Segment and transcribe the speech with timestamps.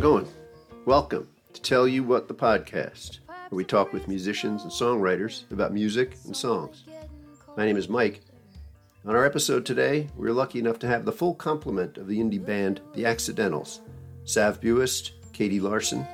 [0.00, 0.28] it going?
[0.86, 5.74] Welcome to Tell You What the podcast, where we talk with musicians and songwriters about
[5.74, 6.84] music and songs.
[7.54, 8.22] My name is Mike.
[9.04, 12.42] On our episode today, we're lucky enough to have the full complement of the indie
[12.42, 13.80] band The Accidentals.
[14.24, 16.06] Sav Buist, Katie Larson,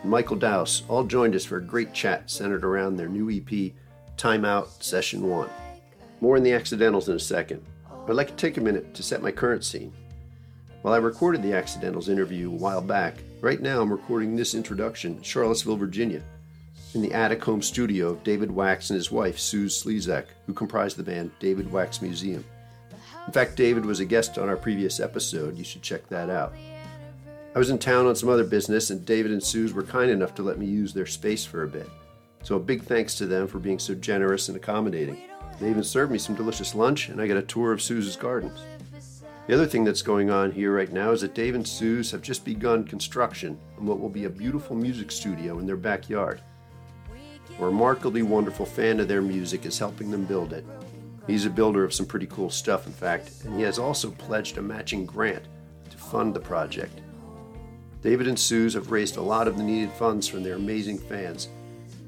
[0.00, 3.72] and Michael Dause all joined us for a great chat centered around their new EP,
[4.16, 5.50] Time Out Session 1.
[6.22, 7.62] More in The Accidentals in a second.
[8.08, 9.92] I'd like to take a minute to set my current scene.
[10.82, 15.16] While I recorded the Accidentals interview a while back, right now I'm recording this introduction
[15.16, 16.22] in Charlottesville, Virginia,
[16.94, 20.96] in the attic home studio of David Wax and his wife, Suze Slezak, who comprised
[20.96, 22.44] the band David Wax Museum.
[23.26, 25.58] In fact, David was a guest on our previous episode.
[25.58, 26.54] You should check that out.
[27.56, 30.36] I was in town on some other business, and David and Suze were kind enough
[30.36, 31.88] to let me use their space for a bit.
[32.44, 35.20] So, a big thanks to them for being so generous and accommodating.
[35.60, 38.60] They even served me some delicious lunch, and I got a tour of Suze's gardens.
[39.48, 42.20] The other thing that's going on here right now is that Dave and Suze have
[42.20, 46.42] just begun construction on what will be a beautiful music studio in their backyard.
[47.58, 50.66] A remarkably wonderful fan of their music is helping them build it.
[51.26, 54.58] He's a builder of some pretty cool stuff, in fact, and he has also pledged
[54.58, 55.46] a matching grant
[55.88, 57.00] to fund the project.
[58.02, 61.48] David and Suze have raised a lot of the needed funds from their amazing fans.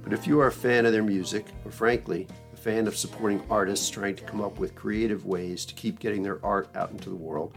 [0.04, 2.28] But if you are a fan of their music, or frankly,
[2.60, 6.44] fan of supporting artists trying to come up with creative ways to keep getting their
[6.44, 7.56] art out into the world,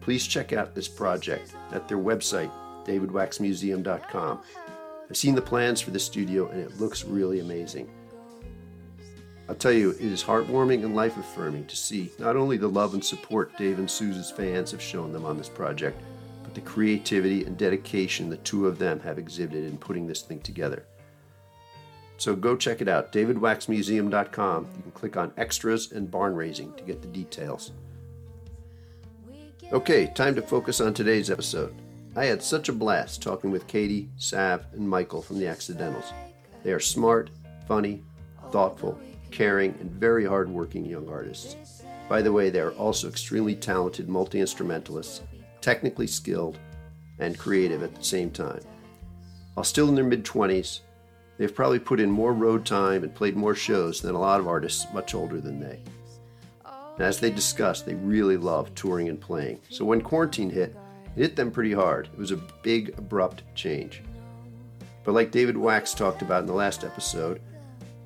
[0.00, 2.50] please check out this project at their website,
[2.84, 4.40] davidwaxmuseum.com.
[5.08, 7.88] I've seen the plans for the studio and it looks really amazing.
[9.48, 12.94] I'll tell you, it is heartwarming and life affirming to see not only the love
[12.94, 16.00] and support Dave and Suze's fans have shown them on this project,
[16.42, 20.40] but the creativity and dedication the two of them have exhibited in putting this thing
[20.40, 20.84] together.
[22.20, 24.68] So go check it out, davidwaxmuseum.com.
[24.76, 27.72] You can click on extras and barn raising to get the details.
[29.72, 31.74] Okay, time to focus on today's episode.
[32.14, 36.12] I had such a blast talking with Katie, Sav, and Michael from the Accidentals.
[36.62, 37.30] They are smart,
[37.66, 38.02] funny,
[38.52, 39.00] thoughtful,
[39.30, 41.82] caring, and very hardworking young artists.
[42.06, 45.22] By the way, they are also extremely talented multi instrumentalists,
[45.62, 46.58] technically skilled,
[47.18, 48.60] and creative at the same time.
[49.54, 50.80] While still in their mid 20s,
[51.40, 54.46] they've probably put in more road time and played more shows than a lot of
[54.46, 55.80] artists much older than they.
[56.66, 59.58] And as they discussed, they really love touring and playing.
[59.70, 60.76] So when quarantine hit,
[61.16, 62.10] it hit them pretty hard.
[62.12, 64.02] It was a big, abrupt change.
[65.02, 67.40] But like David Wax talked about in the last episode,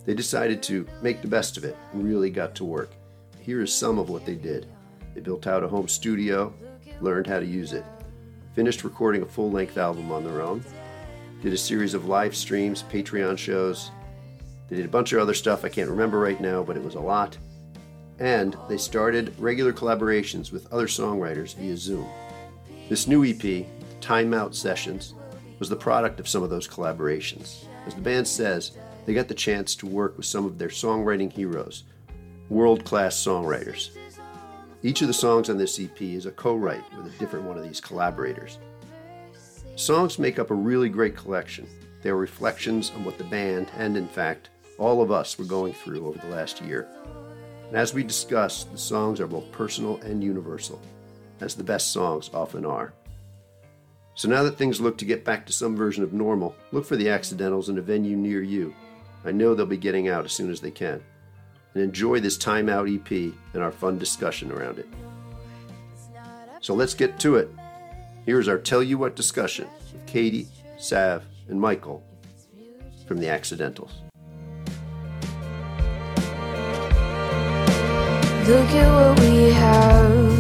[0.05, 2.93] they decided to make the best of it and really got to work.
[3.41, 4.67] Here is some of what they did.
[5.13, 6.55] They built out a home studio,
[7.01, 7.85] learned how to use it,
[8.55, 10.65] finished recording a full length album on their own,
[11.43, 13.91] did a series of live streams, Patreon shows.
[14.69, 16.95] They did a bunch of other stuff I can't remember right now, but it was
[16.95, 17.37] a lot.
[18.19, 22.07] And they started regular collaborations with other songwriters via Zoom.
[22.89, 23.67] This new EP,
[24.01, 25.15] Timeout Sessions,
[25.59, 27.65] was the product of some of those collaborations.
[27.87, 28.73] As the band says,
[29.07, 31.85] they got the chance to work with some of their songwriting heroes,
[32.49, 33.91] world class songwriters.
[34.83, 37.57] Each of the songs on this EP is a co write with a different one
[37.57, 38.59] of these collaborators.
[39.77, 41.67] Songs make up a really great collection.
[42.03, 45.73] They are reflections on what the band, and in fact, all of us were going
[45.73, 46.87] through over the last year.
[47.69, 50.81] And as we discussed, the songs are both personal and universal,
[51.41, 52.95] as the best songs often are.
[54.15, 56.95] So now that things look to get back to some version of normal, look for
[56.95, 58.73] the Accidentals in a venue near you.
[59.25, 61.03] I know they'll be getting out as soon as they can.
[61.75, 64.87] And enjoy this Time Out EP and our fun discussion around it.
[66.61, 67.51] So let's get to it.
[68.27, 70.49] Here's our Tell You What discussion with Katie,
[70.79, 72.03] Sav, and Michael
[73.07, 73.93] from the Accidentals.
[78.49, 80.39] Look at what we have.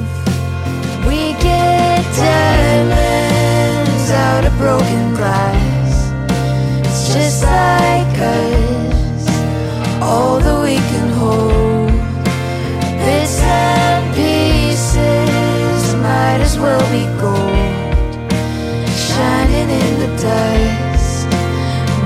[1.06, 5.63] We get diamonds out of broken glass.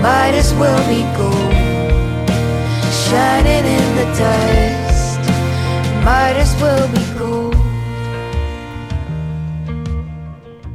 [0.03, 1.53] Might as well be gold.
[3.09, 5.21] Shining in the dust,
[6.05, 7.55] might as well be gold.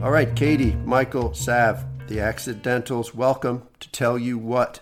[0.04, 4.82] All right, Katie, Michael, Sav, the Accidentals, welcome to Tell You What,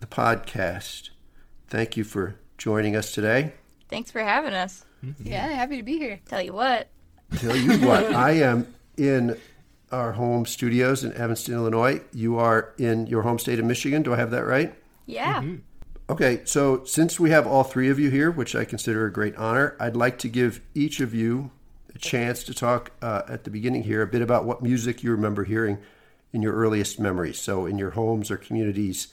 [0.00, 1.08] the podcast.
[1.68, 3.54] Thank you for joining us today.
[3.88, 4.84] Thanks for having us.
[5.22, 6.20] Yeah, happy to be here.
[6.26, 6.88] Tell you what,
[7.36, 9.38] Tell you what, I am in
[9.92, 12.00] our home studios in Evanston, Illinois.
[12.12, 14.02] You are in your home state of Michigan.
[14.02, 14.74] Do I have that right?
[15.06, 15.42] yeah,
[16.10, 19.36] Okay, so since we have all three of you here, which I consider a great
[19.36, 21.50] honor, I'd like to give each of you
[21.94, 25.10] a chance to talk uh, at the beginning here a bit about what music you
[25.10, 25.78] remember hearing
[26.32, 27.38] in your earliest memories.
[27.38, 29.08] So, in your homes or communities,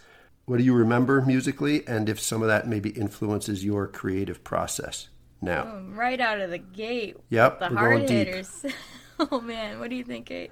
[0.46, 5.10] what do you remember musically, and if some of that maybe influences your creative process
[5.42, 5.64] now?
[5.68, 7.18] Oh, right out of the gate.
[7.30, 8.28] Yep, The we're hard going deep.
[8.28, 8.66] hitters.
[9.20, 10.52] oh man, what do you think, Kate?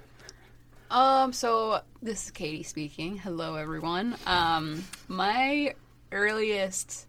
[0.94, 3.16] Um, so this is Katie speaking.
[3.18, 4.16] Hello, everyone.
[4.26, 5.74] Um, my
[6.12, 7.08] earliest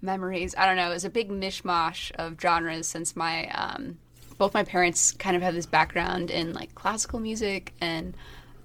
[0.00, 3.98] memories, I don't know, is a big mishmash of genres since my um,
[4.38, 8.14] both my parents kind of have this background in like classical music and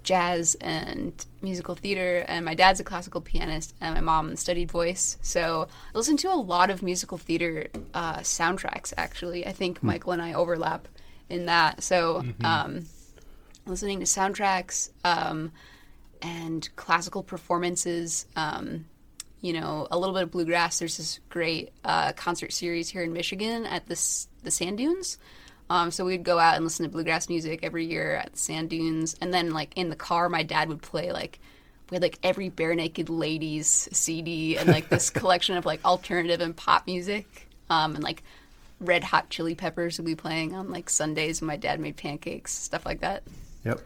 [0.04, 5.18] jazz and musical theater and my dad's a classical pianist and my mom studied voice.
[5.24, 9.48] So i listened to a lot of musical theater uh, soundtracks actually.
[9.48, 10.88] I think michael and i overlap
[11.28, 11.82] in that.
[11.82, 12.86] So um,
[13.68, 15.52] listening to soundtracks um,
[16.22, 18.26] and classical performances.
[18.36, 18.86] Um,
[19.42, 20.80] you know, a little bit of bluegrass.
[20.80, 25.18] There's this great uh, concert series here in Michigan at this the Sand Dunes.
[25.70, 28.70] Um, so we'd go out and listen to bluegrass music every year at the Sand
[28.70, 31.40] Dunes, and then like in the car, my dad would play like
[31.90, 36.56] we had like every Barenaked Ladies CD and like this collection of like alternative and
[36.56, 38.24] pop music, um, and like
[38.80, 42.54] Red Hot Chili Peppers would be playing on like Sundays when my dad made pancakes,
[42.54, 43.24] stuff like that.
[43.68, 43.82] Yep.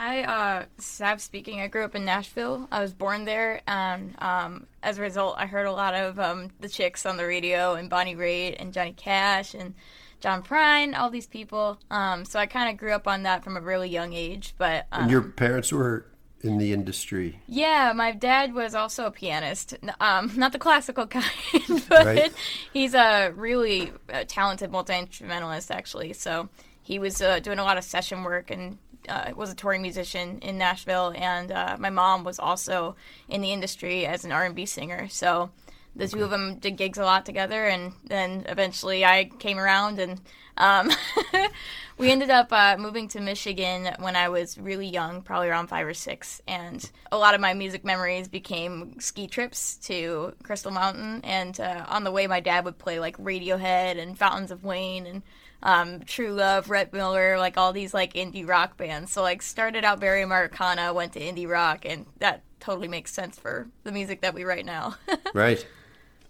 [0.00, 2.68] I, uh, Sav speaking, I grew up in Nashville.
[2.70, 6.50] I was born there, and um, as a result, I heard a lot of um,
[6.60, 9.74] the chicks on the radio, and Bonnie Raitt, and Johnny Cash, and
[10.20, 11.78] John Prine, all these people.
[11.90, 14.54] Um, so I kind of grew up on that from a really young age.
[14.56, 16.06] But um, And your parents were
[16.42, 17.40] in the industry.
[17.48, 19.74] Yeah, my dad was also a pianist.
[19.98, 21.24] Um, not the classical kind,
[21.88, 22.32] but Right.
[22.72, 26.12] he's a really uh, talented multi instrumentalist, actually.
[26.12, 26.48] So
[26.82, 28.78] he was uh, doing a lot of session work and
[29.08, 31.12] uh, was a touring musician in Nashville.
[31.16, 32.96] And uh, my mom was also
[33.28, 35.08] in the industry as an R and B singer.
[35.08, 35.50] So
[35.98, 39.98] the two of them did gigs a lot together, and then eventually I came around
[39.98, 40.20] and.
[40.56, 40.90] Um,
[41.98, 45.86] we ended up uh, moving to Michigan when I was really young, probably around five
[45.86, 51.20] or six, and a lot of my music memories became ski trips to Crystal Mountain.
[51.22, 55.06] And uh, on the way, my dad would play like Radiohead and Fountains of Wayne
[55.06, 55.22] and
[55.62, 59.12] um, True Love, Rhett Miller, like all these like indie rock bands.
[59.12, 63.38] So like started out very Americana, went to indie rock, and that totally makes sense
[63.38, 64.96] for the music that we write now.
[65.34, 65.64] Right.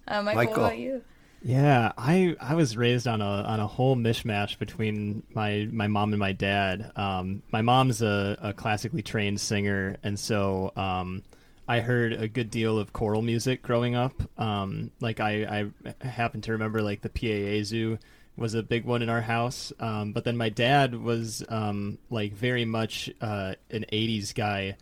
[0.06, 0.52] uh, Michael, Michael.
[0.52, 1.02] what about you?
[1.42, 6.12] Yeah, I I was raised on a on a whole mishmash between my my mom
[6.12, 6.90] and my dad.
[6.96, 11.22] Um, my mom's a, a classically trained singer, and so um,
[11.68, 14.14] I heard a good deal of choral music growing up.
[14.36, 15.70] Um, like I,
[16.02, 17.98] I happen to remember like the PAA Zoo
[18.38, 19.72] was a big one in our house.
[19.80, 24.76] Um, but then my dad was um, like very much uh, an '80s guy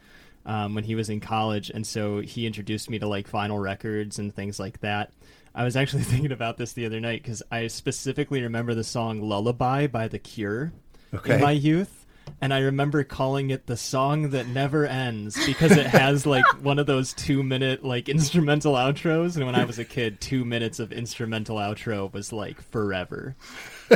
[0.45, 4.19] um, when he was in college, and so he introduced me to like vinyl records
[4.19, 5.13] and things like that.
[5.55, 9.21] I was actually thinking about this the other night because I specifically remember the song
[9.23, 10.73] "Lullaby" by The Cure
[11.15, 11.35] Okay.
[11.35, 12.06] in my youth,
[12.41, 16.79] and I remember calling it the song that never ends because it has like one
[16.79, 20.93] of those two-minute like instrumental outros, and when I was a kid, two minutes of
[20.93, 23.37] instrumental outro was like forever.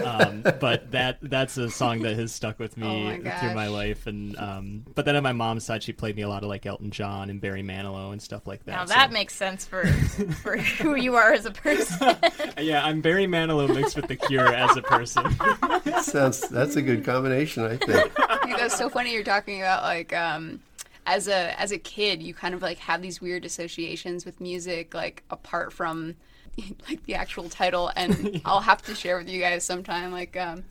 [0.04, 3.68] Um, but that that's a song that has stuck with Oh me my through my
[3.68, 6.48] life, and um, but then on my mom's side, she played me a lot of
[6.48, 8.72] like Elton John and Barry Manilow and stuff like that.
[8.72, 12.16] Now so- that makes sense for for who you are as a person.
[12.58, 15.24] yeah, I'm Barry Manilow mixed with The Cure as a person.
[16.02, 18.12] Sounds that's a good combination, I think.
[18.18, 20.60] I think that's so funny you're talking about like um
[21.06, 24.94] as a as a kid you kind of like have these weird associations with music
[24.94, 26.14] like apart from
[26.88, 30.64] like the actual title and I'll have to share with you guys sometime like um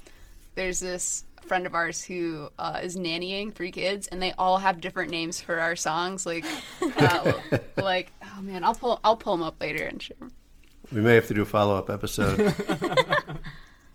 [0.55, 4.81] there's this friend of ours who uh, is nannying three kids and they all have
[4.81, 6.45] different names for our songs like
[6.97, 7.33] uh,
[7.77, 10.31] like oh man I'll pull I'll pull them up later and share 'em.
[10.91, 12.53] We may have to do a follow up episode.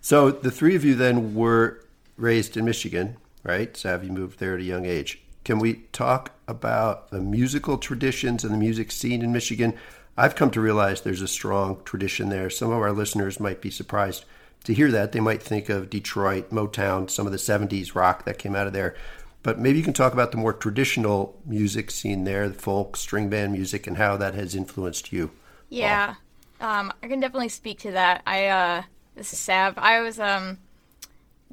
[0.01, 1.81] so the three of you then were
[2.17, 3.75] raised in Michigan, right?
[3.75, 5.21] So have you moved there at a young age?
[5.43, 9.73] Can we talk about the musical traditions and the music scene in Michigan?
[10.17, 12.49] I've come to realize there's a strong tradition there.
[12.49, 14.25] Some of our listeners might be surprised
[14.63, 15.11] to hear that.
[15.11, 18.73] They might think of Detroit, Motown, some of the 70s rock that came out of
[18.73, 18.95] there.
[19.43, 23.29] But maybe you can talk about the more traditional music scene there, the folk, string
[23.29, 25.31] band music, and how that has influenced you.
[25.69, 26.15] Yeah,
[26.59, 28.23] um, I can definitely speak to that.
[28.25, 28.83] I uh,
[29.15, 29.77] this is Sav.
[29.77, 30.57] I was um,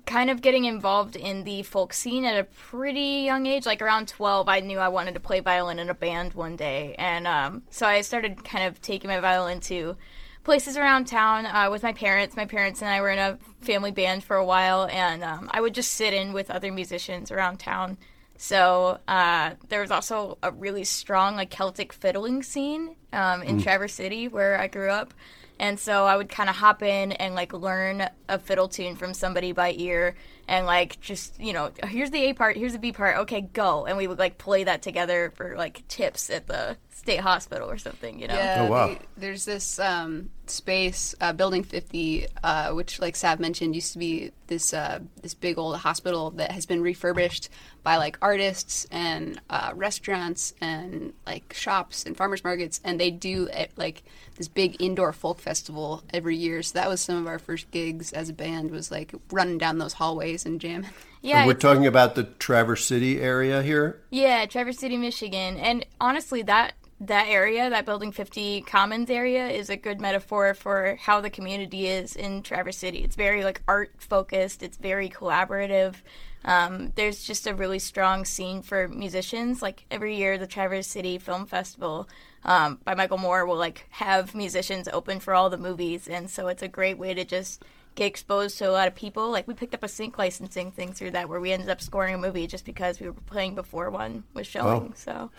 [0.06, 3.66] kind of getting involved in the folk scene at a pretty young age.
[3.66, 6.94] Like around twelve, I knew I wanted to play violin in a band one day,
[6.98, 9.96] and um, so I started kind of taking my violin to
[10.44, 12.36] places around town uh, with my parents.
[12.36, 15.60] My parents and I were in a family band for a while, and um, I
[15.60, 17.96] would just sit in with other musicians around town
[18.42, 23.94] So uh, there was also a really strong like Celtic fiddling scene um, in Traverse
[23.94, 25.14] City where I grew up,
[25.62, 29.14] and so I would kind of hop in and like learn a fiddle tune from
[29.14, 30.14] somebody by ear,
[30.48, 33.86] and like just you know here's the A part, here's the B part, okay go,
[33.86, 37.78] and we would like play that together for like tips at the state hospital or
[37.78, 38.34] something, you know.
[38.34, 38.86] Yeah, Oh, wow.
[38.88, 43.98] they- there's this um, space, uh, Building 50, uh, which, like Sav mentioned, used to
[43.98, 47.48] be this uh, this big old hospital that has been refurbished
[47.82, 53.48] by like artists and uh, restaurants and like shops and farmers markets, and they do
[53.76, 54.02] like
[54.36, 56.62] this big indoor folk festival every year.
[56.62, 59.78] So that was some of our first gigs as a band was like running down
[59.78, 60.90] those hallways and jamming.
[61.24, 64.00] Yeah, We're talking about the Traverse City area here.
[64.10, 65.56] Yeah, Traverse City, Michigan.
[65.56, 70.98] And honestly, that that area, that Building 50 Commons area, is a good metaphor for
[71.00, 72.98] how the community is in Traverse City.
[72.98, 74.64] It's very like art focused.
[74.64, 75.94] It's very collaborative.
[76.44, 79.62] Um, there's just a really strong scene for musicians.
[79.62, 82.08] Like every year, the Traverse City Film Festival
[82.44, 86.48] um, by Michael Moore will like have musicians open for all the movies, and so
[86.48, 89.30] it's a great way to just get exposed to a lot of people.
[89.30, 92.14] Like we picked up a sync licensing thing through that, where we ended up scoring
[92.14, 94.88] a movie just because we were playing before one was showing.
[94.90, 94.92] Oh.
[94.94, 95.30] So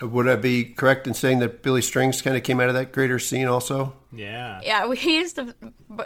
[0.00, 2.92] Would I be correct in saying that Billy Strings kind of came out of that
[2.92, 3.94] greater scene also?
[4.12, 4.60] Yeah.
[4.62, 5.54] yeah, we used to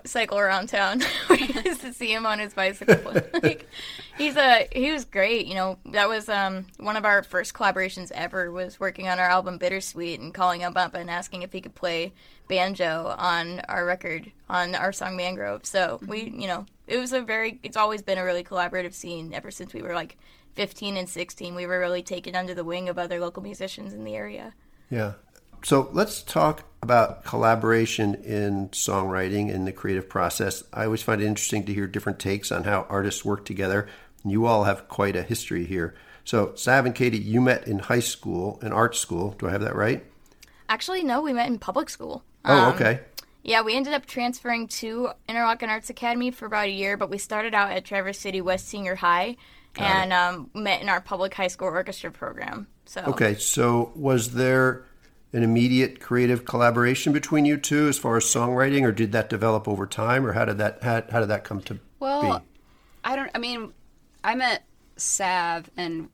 [0.04, 1.02] cycle around town.
[1.30, 3.12] we used to see him on his bicycle.
[3.42, 3.68] like,
[4.16, 5.46] he's a he was great.
[5.46, 8.50] You know, that was um one of our first collaborations ever.
[8.50, 11.74] Was working on our album Bittersweet and calling him up and asking if he could
[11.74, 12.14] play
[12.48, 15.66] banjo on our record on our song Mangrove.
[15.66, 17.60] So we, you know, it was a very.
[17.62, 20.16] It's always been a really collaborative scene ever since we were like
[20.54, 21.54] 15 and 16.
[21.54, 24.54] We were really taken under the wing of other local musicians in the area.
[24.90, 25.14] Yeah.
[25.64, 30.64] So let's talk about collaboration in songwriting and the creative process.
[30.72, 33.88] I always find it interesting to hear different takes on how artists work together.
[34.24, 35.94] You all have quite a history here.
[36.24, 39.34] So, Sav and Katie, you met in high school, in art school.
[39.38, 40.04] Do I have that right?
[40.68, 42.24] Actually, no, we met in public school.
[42.44, 43.00] Oh, Um, okay.
[43.44, 47.18] Yeah, we ended up transferring to Interlochen Arts Academy for about a year, but we
[47.18, 49.36] started out at Traverse City West Senior High
[49.76, 52.66] and um, met in our public high school orchestra program.
[52.84, 53.34] So Okay.
[53.36, 54.84] So, was there
[55.32, 59.66] an immediate creative collaboration between you two as far as songwriting, or did that develop
[59.66, 62.44] over time, or how did that how, how did that come to Well, be?
[63.04, 63.30] I don't.
[63.34, 63.72] I mean,
[64.22, 64.64] I met
[64.96, 66.08] Sav, and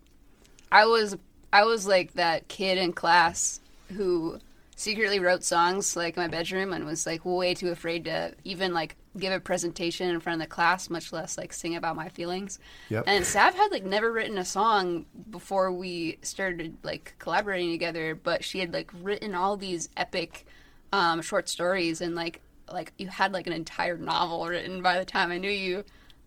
[0.70, 1.16] I was
[1.52, 3.60] I was like that kid in class
[3.96, 4.38] who
[4.78, 8.72] secretly wrote songs like in my bedroom and was like way too afraid to even
[8.72, 12.08] like give a presentation in front of the class, much less like sing about my
[12.08, 12.60] feelings.
[12.88, 13.02] Yep.
[13.08, 18.44] And Sav had like never written a song before we started like collaborating together, but
[18.44, 20.46] she had like written all these epic
[20.92, 22.40] um, short stories and like
[22.72, 25.84] like you had like an entire novel written by the time I knew you.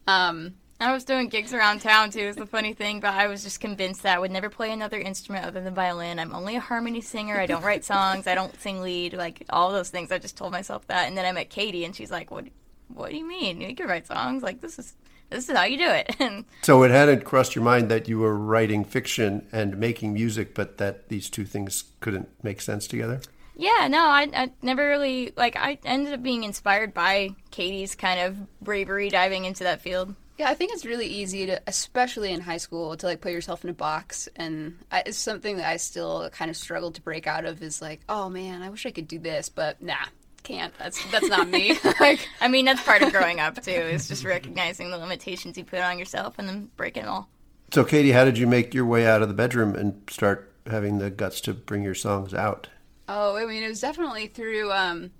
[0.08, 2.21] Um, I was doing gigs around town too.
[2.21, 5.00] Is the funny thing, but I was just convinced that I would never play another
[5.00, 6.19] instrument other than violin.
[6.19, 7.39] I'm only a harmony singer.
[7.39, 8.25] I don't write songs.
[8.25, 9.13] I don't sing lead.
[9.13, 10.11] Like all those things.
[10.11, 12.45] I just told myself that, and then I met Katie, and she's like, "What?
[12.88, 13.61] What do you mean?
[13.61, 14.41] You can write songs?
[14.41, 14.93] Like this is
[15.29, 18.17] this is how you do it." And So it hadn't crossed your mind that you
[18.17, 23.21] were writing fiction and making music, but that these two things couldn't make sense together?
[23.55, 25.55] Yeah, no, I, I never really like.
[25.55, 30.15] I ended up being inspired by Katie's kind of bravery diving into that field.
[30.41, 33.63] Yeah, I think it's really easy to, especially in high school, to like put yourself
[33.63, 37.27] in a box, and I, it's something that I still kind of struggle to break
[37.27, 37.62] out of.
[37.62, 40.03] Is like, oh man, I wish I could do this, but nah,
[40.41, 40.74] can't.
[40.79, 41.77] That's that's not me.
[42.00, 43.69] like, I mean, that's part of growing up too.
[43.69, 47.29] Is just recognizing the limitations you put on yourself and then breaking them all.
[47.71, 50.98] So, Katie, how did you make your way out of the bedroom and start having
[50.98, 52.67] the guts to bring your songs out?
[53.07, 55.12] oh, I mean, it was definitely through, um,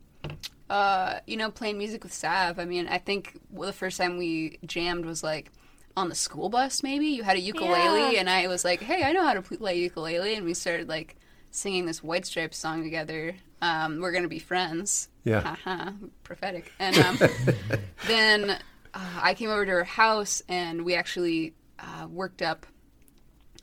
[0.72, 2.58] uh, you know, playing music with Sav.
[2.60, 5.52] I mean, I think well, the first time we jammed was like
[5.98, 6.82] on the school bus.
[6.82, 8.20] Maybe you had a ukulele, Yeah.
[8.22, 11.18] and I was like, hey, I know how to play ukulele, and we started like
[11.52, 13.36] singing this White Stripes song together.
[13.62, 15.10] Um, we're gonna be friends.
[15.26, 15.42] Yeah.
[15.42, 15.92] Haha,
[16.24, 16.72] prophetic.
[16.80, 17.18] And um,
[18.08, 18.50] then
[18.94, 22.66] uh, I came over to her house, and we actually uh, worked up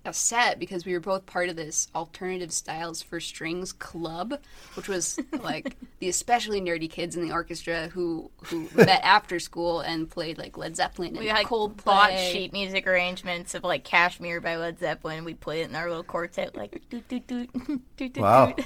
[0.09, 4.35] a set because we were both part of this alternative styles for strings club,
[4.75, 9.81] which was like the especially nerdy kids in the orchestra who who met after school
[9.81, 11.85] and played like Led Zeppelin and We had Coldplay.
[11.85, 15.25] bought sheet music arrangements of like Kashmir by Led Zeppelin.
[15.25, 18.17] We played it in our little quartet, like doot doot doot doot doot.
[18.19, 18.55] Wow.
[18.55, 18.65] doot.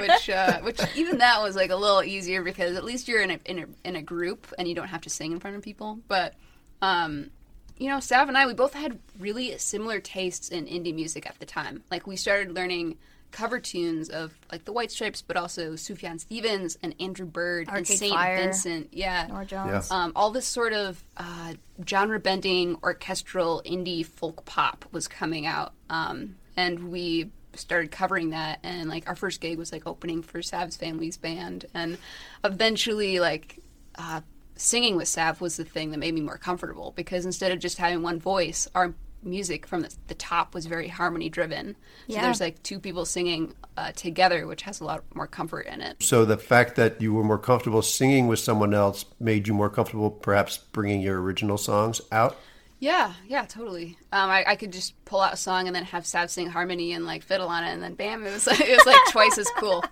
[0.00, 3.30] which uh, which even that was like a little easier because at least you're in
[3.30, 5.62] a in a in a group and you don't have to sing in front of
[5.62, 6.00] people.
[6.08, 6.34] But
[6.82, 7.30] um,
[7.76, 11.38] you know, Sav and I we both had really similar tastes in indie music at
[11.38, 11.82] the time.
[11.90, 12.98] Like we started learning
[13.30, 17.86] cover tunes of like the White Stripes, but also Sufjan Stevens and Andrew Bird and
[17.86, 18.36] Saint Fire.
[18.36, 18.90] Vincent.
[18.92, 19.88] Yeah, Norah Jones.
[19.90, 20.04] Yeah.
[20.04, 21.54] um, all this sort of uh,
[21.86, 28.58] genre bending orchestral indie folk pop was coming out um, and we started covering that
[28.62, 31.98] and like our first gig was like opening for sav's family's band and
[32.42, 33.60] eventually like
[33.96, 34.20] uh,
[34.56, 37.78] singing with sav was the thing that made me more comfortable because instead of just
[37.78, 41.74] having one voice our music from the, the top was very harmony driven
[42.08, 42.22] so Yeah.
[42.22, 46.02] there's like two people singing uh, together which has a lot more comfort in it
[46.02, 49.70] So the fact that you were more comfortable singing with someone else made you more
[49.70, 52.36] comfortable perhaps bringing your original songs out?
[52.80, 53.96] Yeah, yeah, totally.
[54.12, 56.92] Um, I, I could just pull out a song and then have Sav sing harmony
[56.92, 59.38] and like fiddle on it, and then bam, it was like, it was like twice
[59.38, 59.82] as cool.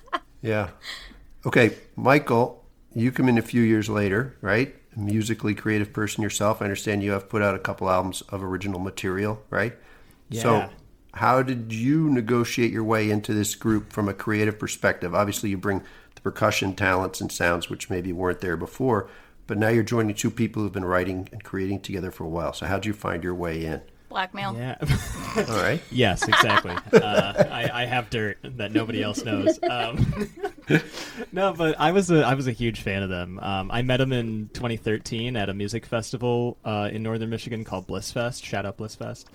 [0.42, 0.68] Yeah.
[1.46, 2.61] Okay, Michael,
[2.94, 4.74] you come in a few years later, right?
[4.96, 6.60] A musically creative person yourself.
[6.60, 9.74] I understand you have put out a couple albums of original material, right?
[10.28, 10.42] Yeah.
[10.42, 10.70] So,
[11.14, 15.14] how did you negotiate your way into this group from a creative perspective?
[15.14, 15.82] Obviously, you bring
[16.14, 19.08] the percussion talents and sounds which maybe weren't there before,
[19.46, 22.52] but now you're joining two people who've been writing and creating together for a while.
[22.52, 23.82] So, how'd you find your way in?
[24.12, 24.54] Blackmail.
[24.58, 24.76] Yeah.
[25.48, 25.80] All right.
[25.90, 26.76] yes, exactly.
[26.92, 29.58] Uh, I, I have dirt that nobody else knows.
[29.62, 30.28] Um,
[31.32, 33.38] no, but I was a I was a huge fan of them.
[33.40, 37.86] Um, I met them in 2013 at a music festival uh, in northern Michigan called
[37.86, 38.44] Blissfest.
[38.44, 39.26] Shout out Blissfest.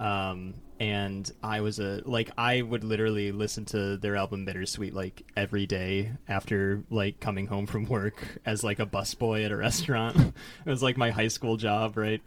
[0.00, 5.22] Um, and I was a like I would literally listen to their album Bittersweet like
[5.36, 10.16] every day after like coming home from work as like a busboy at a restaurant.
[10.66, 12.20] it was like my high school job, right?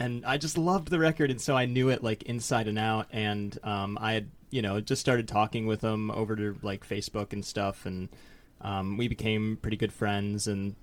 [0.00, 3.06] and I just loved the record, and so I knew it like inside and out.
[3.12, 7.32] And um, I had, you know, just started talking with him over to like Facebook
[7.32, 8.08] and stuff, and
[8.60, 10.46] um, we became pretty good friends.
[10.46, 10.74] And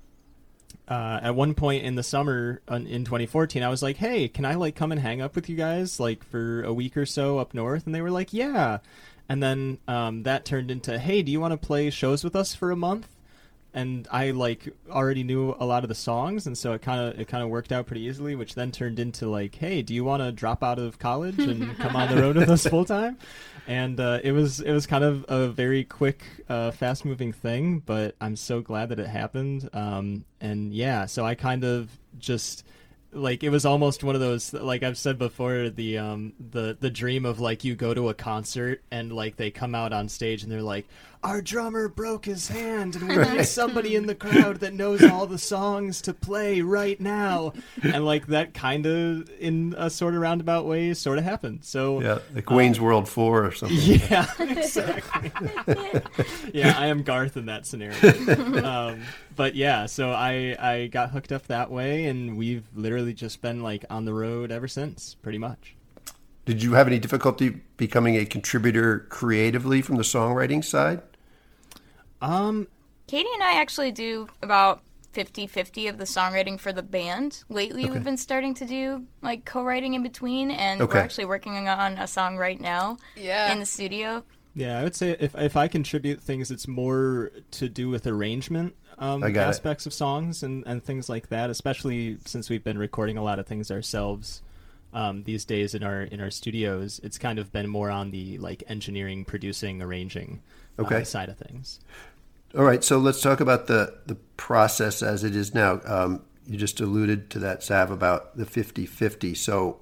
[0.88, 4.56] uh, at one point in the summer in 2014, I was like, "Hey, can I
[4.56, 7.54] like come and hang up with you guys like for a week or so up
[7.54, 8.80] north?" And they were like, "Yeah."
[9.30, 12.56] And then um, that turned into, "Hey, do you want to play shows with us
[12.56, 13.08] for a month?"
[13.78, 17.20] And I like already knew a lot of the songs, and so it kind of
[17.20, 18.34] it kind of worked out pretty easily.
[18.34, 21.78] Which then turned into like, hey, do you want to drop out of college and
[21.80, 23.20] come on the road with us full time?
[23.68, 27.84] And uh, it was it was kind of a very quick, uh, fast moving thing,
[27.86, 29.70] but I'm so glad that it happened.
[29.74, 32.64] Um, and yeah, so I kind of just
[33.12, 36.90] like it was almost one of those like I've said before the um the the
[36.90, 40.44] dream of like you go to a concert and like they come out on stage
[40.44, 40.88] and they're like
[41.24, 45.26] our drummer broke his hand and we need somebody in the crowd that knows all
[45.28, 50.22] the songs to play right now and like that kind of in a sort of
[50.22, 53.78] roundabout way sort of happened so Yeah, like Wayne's World 4 or something.
[53.82, 55.32] yeah, exactly.
[56.54, 57.98] yeah, I am Garth in that scenario.
[58.64, 59.02] Um,
[59.36, 63.62] but yeah, so I I got hooked up that way, and we've literally just been
[63.64, 65.77] like on the road ever since, pretty much.
[66.48, 71.02] Did you have any difficulty becoming a contributor creatively from the songwriting side?
[72.22, 72.70] Um,
[73.06, 74.82] Katie and I actually do about
[75.14, 77.44] 50-50 of the songwriting for the band.
[77.50, 80.94] Lately, we've been starting to do like co-writing in between, and Okay.
[80.98, 83.52] we're actually working on a song right now Yeah.
[83.52, 84.24] in the studio.
[84.56, 88.74] yeah, I would say if if I contribute things, it's more to do with arrangement
[89.00, 89.50] um, I got it.
[89.50, 91.50] aspects of songs and and things like that.
[91.50, 94.42] Especially since we've been recording a lot of things ourselves.
[94.94, 98.38] Um, these days in our in our studios, it's kind of been more on the
[98.38, 100.42] like engineering, producing, arranging
[100.80, 101.80] uh, side of things.
[102.58, 105.82] All right, so let's talk about the, the process as it is now.
[105.86, 109.36] Um, you just alluded to that, Sav, about the 50 50.
[109.36, 109.80] So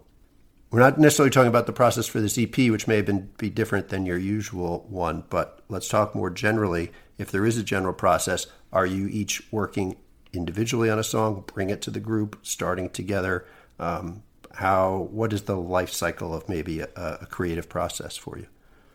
[0.71, 3.49] we're not necessarily talking about the process for this EP, which may have been be
[3.49, 6.91] different than your usual one, but let's talk more generally.
[7.17, 9.95] If there is a general process, are you each working
[10.33, 13.45] individually on a song, bring it to the group, starting together?
[13.79, 14.23] Um,
[14.55, 15.07] how?
[15.11, 18.47] What is the life cycle of maybe a, a creative process for you?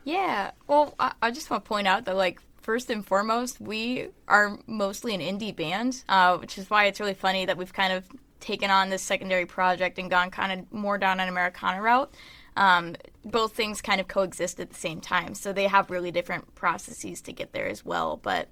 [0.04, 0.52] Yeah.
[0.66, 4.58] Well, I, I just want to point out that, like, first and foremost, we are
[4.66, 8.04] mostly an indie band, uh, which is why it's really funny that we've kind of
[8.40, 12.12] taken on this secondary project and gone kind of more down an Americana route.
[12.56, 16.54] Um, both things kind of coexist at the same time, so they have really different
[16.54, 18.16] processes to get there as well.
[18.16, 18.48] But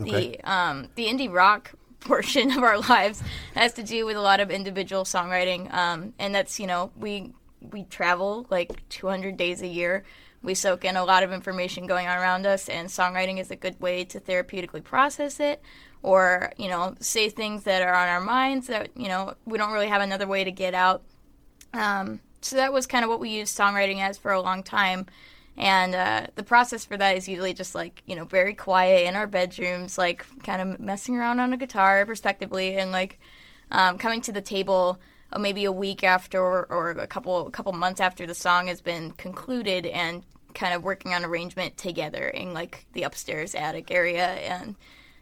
[0.00, 0.38] Okay.
[0.38, 3.22] the um, the indie rock portion of our lives
[3.54, 7.32] has to do with a lot of individual songwriting, um, and that's you know we
[7.60, 10.04] we travel like 200 days a year.
[10.42, 13.56] We soak in a lot of information going on around us, and songwriting is a
[13.56, 15.62] good way to therapeutically process it,
[16.02, 19.72] or you know say things that are on our minds that you know we don't
[19.72, 21.02] really have another way to get out.
[21.72, 25.06] Um, so that was kind of what we used songwriting as for a long time.
[25.56, 29.16] And uh, the process for that is usually just like, you know, very quiet in
[29.16, 33.18] our bedrooms, like kind of messing around on a guitar, respectively, and like
[33.70, 34.98] um, coming to the table
[35.32, 38.66] uh, maybe a week after or, or a couple a couple months after the song
[38.66, 43.90] has been concluded and kind of working on arrangement together in like the upstairs attic
[43.90, 44.74] area and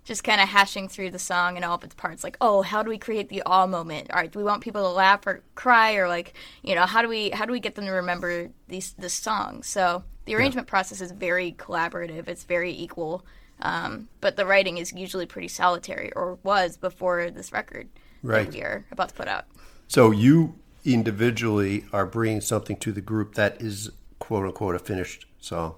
[0.08, 2.82] just kind of hashing through the song and all of its parts like oh how
[2.82, 5.42] do we create the awe moment all right do we want people to laugh or
[5.54, 8.48] cry or like you know how do we how do we get them to remember
[8.68, 13.22] these this song so the arrangement process is very collaborative it's very equal
[13.60, 17.88] um, but the writing is usually pretty solitary or was before this record
[18.22, 18.50] Right.
[18.50, 19.44] that are about to put out
[19.88, 20.54] So you
[20.86, 25.74] individually are bringing something to the group that is quote unquote a finished song.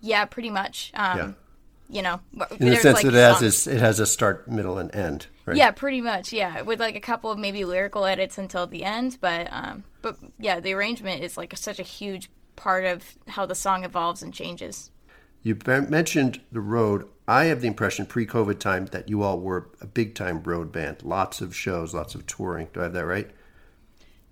[0.00, 1.32] yeah pretty much um, Yeah.
[1.90, 2.20] You know
[2.58, 4.94] In the sense like, that it has songs- this, it has a start, middle, and
[4.94, 5.26] end.
[5.46, 5.56] Right?
[5.56, 6.32] Yeah, pretty much.
[6.32, 10.16] Yeah, with like a couple of maybe lyrical edits until the end, but um, but
[10.38, 14.32] yeah, the arrangement is like such a huge part of how the song evolves and
[14.32, 14.90] changes.
[15.42, 17.08] You mentioned the road.
[17.26, 21.02] I have the impression pre-COVID time that you all were a big-time road band.
[21.02, 22.68] Lots of shows, lots of touring.
[22.72, 23.30] Do I have that right?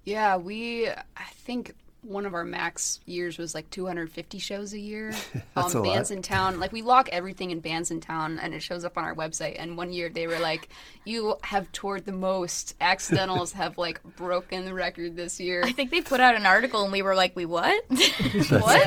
[0.05, 0.89] Yeah, we.
[0.89, 5.13] I think one of our max years was like 250 shows a year.
[5.55, 5.99] That's um, a lot.
[5.99, 6.59] Bandsintown.
[6.59, 9.57] Like we lock everything in Bandsintown, and it shows up on our website.
[9.59, 10.69] And one year they were like,
[11.05, 12.77] "You have toured the most.
[12.81, 16.83] Accidentals have like broken the record this year." I think they put out an article
[16.83, 17.85] and we were like, "We what?"
[18.49, 18.87] what?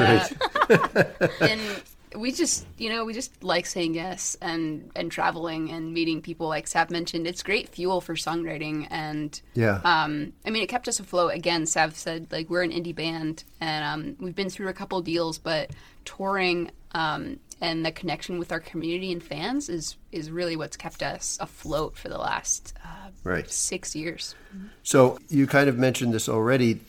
[1.42, 1.62] and
[2.16, 6.48] we just, you know, we just like saying yes and and traveling and meeting people.
[6.48, 9.80] Like Sav mentioned, it's great fuel for songwriting and Yeah.
[9.84, 11.34] um, I mean, it kept us afloat.
[11.34, 15.02] Again, Sav said, like, we're an indie band, and um, we've been through a couple
[15.02, 15.72] deals, but
[16.06, 21.02] touring um, and the connection with our community and fans is is really what's kept
[21.04, 23.50] us afloat for the last uh, Right.
[23.50, 24.36] six years.
[24.84, 26.82] So you kind of mentioned this already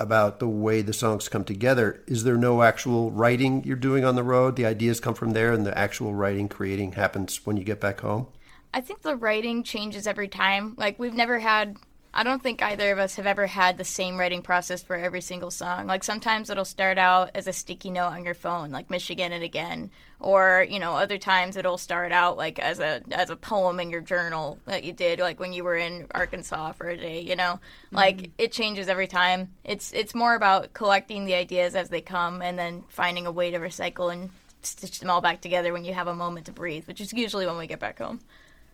[0.00, 2.02] about the way the songs come together.
[2.06, 4.56] Is there no actual writing you're doing on the road?
[4.56, 8.00] The ideas come from there, and the actual writing, creating happens when you get back
[8.00, 8.26] home.
[8.72, 10.74] I think the writing changes every time.
[10.76, 11.76] Like we've never had
[12.12, 15.20] I don't think either of us have ever had the same writing process for every
[15.20, 15.86] single song.
[15.86, 19.44] Like sometimes it'll start out as a sticky note on your phone, like Michigan and
[19.44, 23.78] again, or you know, other times it'll start out like as a as a poem
[23.78, 27.20] in your journal that you did like when you were in Arkansas for a day,
[27.20, 27.60] you know.
[27.86, 27.96] Mm-hmm.
[27.96, 29.52] Like it changes every time.
[29.62, 33.52] It's it's more about collecting the ideas as they come and then finding a way
[33.52, 34.30] to recycle and
[34.62, 37.46] stitch them all back together when you have a moment to breathe, which is usually
[37.46, 38.20] when we get back home.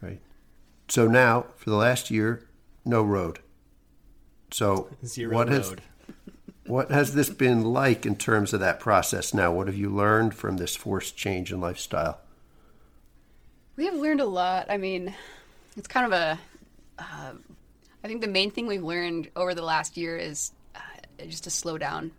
[0.01, 0.21] Right.
[0.89, 2.46] So now, for the last year,
[2.87, 3.41] no road.
[4.51, 5.57] So Zero what road.
[5.57, 5.75] has
[6.67, 9.35] what has this been like in terms of that process?
[9.35, 12.21] Now, what have you learned from this forced change in lifestyle?
[13.77, 14.67] We have learned a lot.
[14.71, 15.15] I mean,
[15.77, 16.39] it's kind of a.
[16.99, 17.33] Uh,
[18.03, 20.79] I think the main thing we've learned over the last year is uh,
[21.29, 22.13] just to slow down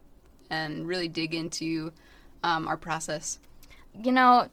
[0.50, 1.92] and really dig into
[2.44, 3.40] um, our process.
[4.04, 4.50] you know,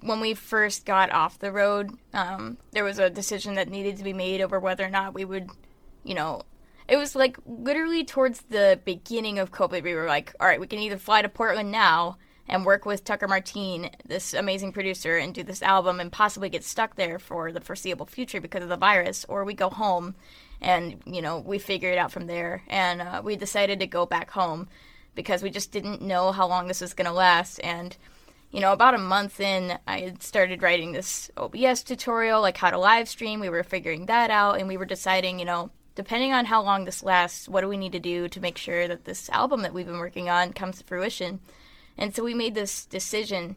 [0.00, 4.04] when we first got off the road, um, there was a decision that needed to
[4.04, 5.50] be made over whether or not we would,
[6.04, 6.42] you know,
[6.88, 10.66] it was like literally towards the beginning of COVID, we were like, all right, we
[10.66, 15.34] can either fly to Portland now and work with Tucker Martine, this amazing producer, and
[15.34, 18.76] do this album and possibly get stuck there for the foreseeable future because of the
[18.76, 20.14] virus, or we go home
[20.60, 22.62] and, you know, we figure it out from there.
[22.68, 24.68] And uh, we decided to go back home
[25.16, 27.58] because we just didn't know how long this was going to last.
[27.64, 27.96] And,
[28.50, 32.70] you know, about a month in, I had started writing this OBS tutorial, like how
[32.70, 33.40] to live stream.
[33.40, 36.84] We were figuring that out, and we were deciding, you know, depending on how long
[36.84, 39.74] this lasts, what do we need to do to make sure that this album that
[39.74, 41.40] we've been working on comes to fruition?
[41.98, 43.56] And so we made this decision.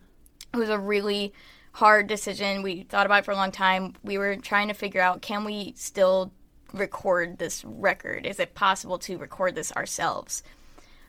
[0.54, 1.34] It was a really
[1.74, 2.64] hard decision.
[2.64, 3.94] We thought about it for a long time.
[4.04, 6.32] We were trying to figure out can we still
[6.74, 8.26] record this record?
[8.26, 10.44] Is it possible to record this ourselves?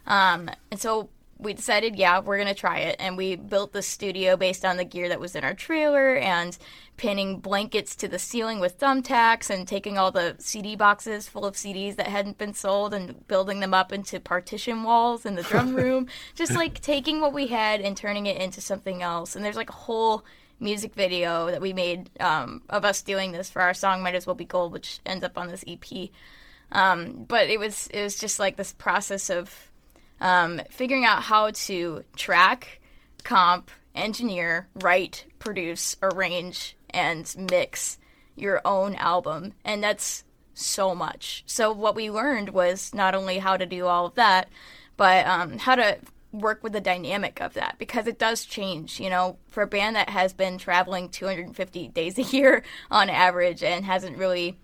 [0.06, 2.96] Um, and so we decided, yeah, we're going to try it.
[2.98, 6.56] And we built the studio based on the gear that was in our trailer and
[6.96, 11.54] pinning blankets to the ceiling with thumbtacks and taking all the CD boxes full of
[11.54, 15.74] CDs that hadn't been sold and building them up into partition walls in the drum
[15.76, 16.06] room.
[16.34, 19.34] Just like taking what we had and turning it into something else.
[19.34, 20.24] And there's like a whole
[20.60, 24.26] music video that we made um, of us doing this for our song Might As
[24.26, 26.10] Well Be Gold, which ends up on this EP.
[26.72, 29.69] Um, but it was it was just like this process of
[30.20, 32.80] um, figuring out how to track,
[33.24, 37.98] comp, engineer, write, produce, arrange, and mix
[38.36, 39.54] your own album.
[39.64, 41.42] And that's so much.
[41.46, 44.48] So, what we learned was not only how to do all of that,
[44.96, 45.98] but um, how to
[46.32, 49.00] work with the dynamic of that because it does change.
[49.00, 53.62] You know, for a band that has been traveling 250 days a year on average
[53.62, 54.58] and hasn't really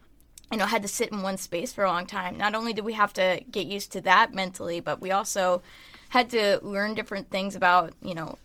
[0.50, 2.37] you know, had to sit in one space for a long time.
[2.37, 5.62] Not only did we have to get used to that mentally, but we also
[6.11, 8.38] had to learn different things about, you know,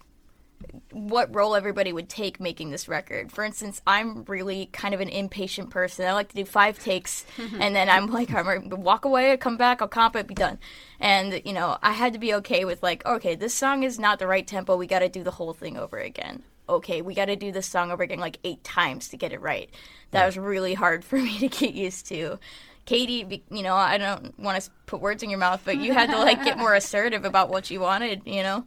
[0.92, 3.32] what role everybody would take making this record.
[3.32, 6.06] For instance, I'm really kind of an impatient person.
[6.06, 9.58] I like to do five takes, and then I'm like, I'm gonna walk away, come
[9.58, 10.60] back, I'll comp it, be done.
[11.00, 14.20] And you know, I had to be okay with like, okay, this song is not
[14.20, 14.76] the right tempo.
[14.76, 16.44] We got to do the whole thing over again.
[16.72, 19.42] Okay, we got to do this song over again like eight times to get it
[19.42, 19.70] right.
[20.12, 22.40] That was really hard for me to get used to.
[22.86, 26.10] Katie, you know, I don't want to put words in your mouth, but you had
[26.10, 28.66] to like get more assertive about what you wanted, you know.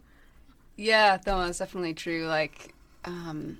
[0.77, 2.25] Yeah, no, that's definitely true.
[2.27, 3.59] Like, um,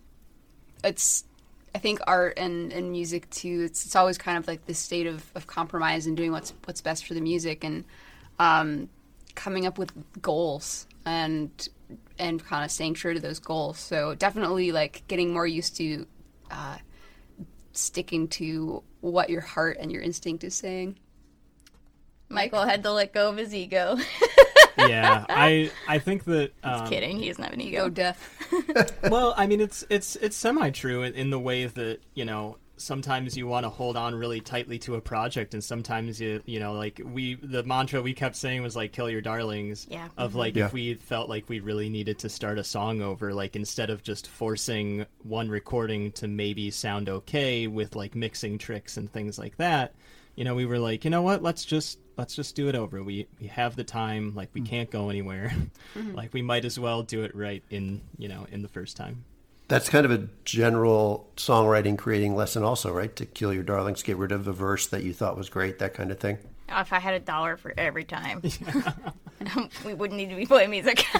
[0.83, 1.25] it's,
[1.73, 3.63] I think art and, and music too.
[3.65, 6.81] It's it's always kind of like this state of, of compromise and doing what's what's
[6.81, 7.83] best for the music and
[8.39, 8.89] um,
[9.35, 11.67] coming up with goals and
[12.17, 13.77] and kind of staying true to those goals.
[13.77, 16.07] So definitely like getting more used to
[16.51, 16.77] uh,
[17.73, 20.97] sticking to what your heart and your instinct is saying.
[22.29, 23.97] Michael had to let go of his ego.
[24.77, 27.89] yeah, I I think that um, Kidding, he doesn't have an ego.
[27.89, 28.31] deaf.
[29.03, 32.57] well, I mean, it's it's it's semi true in, in the way that you know
[32.77, 36.59] sometimes you want to hold on really tightly to a project, and sometimes you you
[36.59, 40.07] know like we the mantra we kept saying was like "kill your darlings." Yeah.
[40.17, 40.39] Of mm-hmm.
[40.39, 40.65] like Yeah.
[40.65, 44.03] if we felt like we really needed to start a song over, like instead of
[44.03, 49.57] just forcing one recording to maybe sound okay with like mixing tricks and things like
[49.57, 49.93] that,
[50.35, 53.03] you know, we were like, you know what, let's just let's just do it over.
[53.03, 54.67] We we have the time, like we mm.
[54.67, 55.53] can't go anywhere,
[55.95, 56.15] mm-hmm.
[56.15, 59.23] like we might as well do it right in you know in the first time.
[59.67, 63.15] That's kind of a general songwriting creating lesson, also, right?
[63.15, 65.93] To kill your darlings, get rid of a verse that you thought was great, that
[65.93, 66.37] kind of thing.
[66.69, 68.41] If I had a dollar for every time,
[69.85, 71.05] we wouldn't need to be playing music.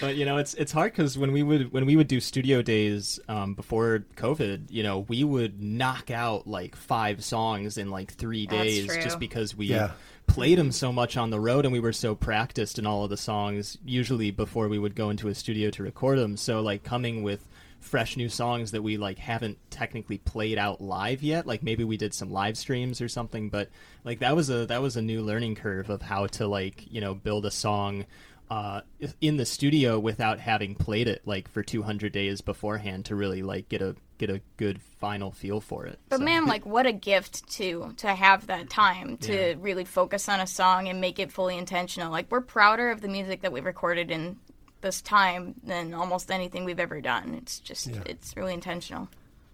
[0.00, 2.62] But you know, it's it's hard because when we would when we would do studio
[2.62, 8.12] days um, before COVID, you know, we would knock out like five songs in like
[8.12, 9.02] three That's days true.
[9.02, 9.90] just because we Yeah.
[10.28, 13.10] Played them so much on the road and we were so practiced in all of
[13.10, 13.76] the songs.
[13.84, 17.44] Usually before we would go into a studio to record them, so like coming with
[17.80, 21.96] fresh new songs that we like haven't technically played out live yet like maybe we
[21.96, 23.70] did some live streams or something but
[24.04, 27.00] like that was a that was a new learning curve of how to like you
[27.00, 28.04] know build a song
[28.50, 28.80] uh,
[29.20, 33.68] in the studio without having played it like for 200 days beforehand to really like
[33.68, 35.98] get a get a good final feel for it.
[36.08, 39.54] But So- man, like what a gift to to have that time to Yeah.
[39.58, 42.10] really focus on a song and make it fully intentional.
[42.10, 44.36] Like we're prouder of the music that we've recorded in
[44.80, 47.34] this time than almost anything we've ever done.
[47.34, 49.08] It's just it's really intentional.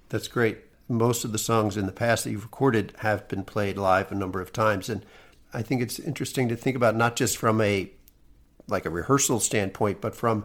[0.09, 0.59] That's great.
[0.89, 4.15] Most of the songs in the past that you've recorded have been played live a
[4.15, 5.05] number of times, and
[5.55, 7.91] I think it's interesting to think about not just from a
[8.67, 10.45] like a rehearsal standpoint, but from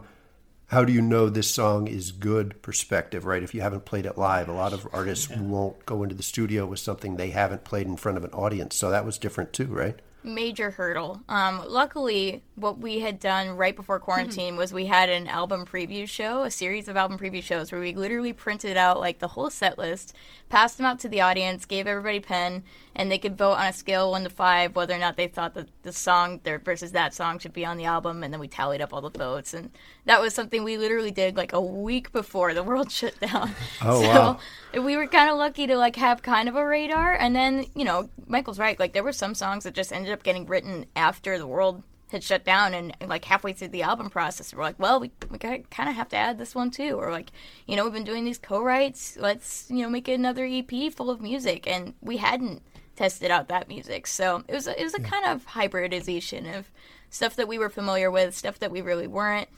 [0.70, 3.42] how do you know this song is good perspective, right?
[3.42, 6.64] If you haven't played it live, a lot of artists won't go into the studio
[6.64, 8.76] with something they haven't played in front of an audience.
[8.76, 9.98] So that was different too, right?
[10.22, 11.20] major hurdle.
[11.28, 16.08] Um, luckily, what we had done right before quarantine was we had an album preview
[16.08, 19.50] show, a series of album preview shows where we literally printed out like the whole
[19.50, 20.14] set list,
[20.50, 23.68] passed them out to the audience, gave everybody a pen, and they could vote on
[23.68, 26.92] a scale one to five whether or not they thought that the song there versus
[26.92, 29.54] that song should be on the album, and then we tallied up all the votes,
[29.54, 29.70] and
[30.04, 33.54] that was something we literally did like a week before the world shut down.
[33.82, 34.84] Oh, so, wow.
[34.84, 37.84] we were kind of lucky to like have kind of a radar and then you
[37.84, 41.38] know michael's right like there were some songs that just ended up getting written after
[41.38, 45.00] the world had shut down and, like halfway through the album process we're like well
[45.00, 46.94] we, we kind of have to add this one too.
[46.94, 47.30] Or like
[47.66, 49.16] you know we've been doing these co-writes.
[49.18, 51.66] Let's you know make another ep full of music.
[51.66, 52.62] And we hadn't
[52.96, 54.06] tested out that music.
[54.06, 56.70] So it was a, it was a kind of hybridization of
[57.08, 59.48] stuff that we were familiar with stuff that we really weren't.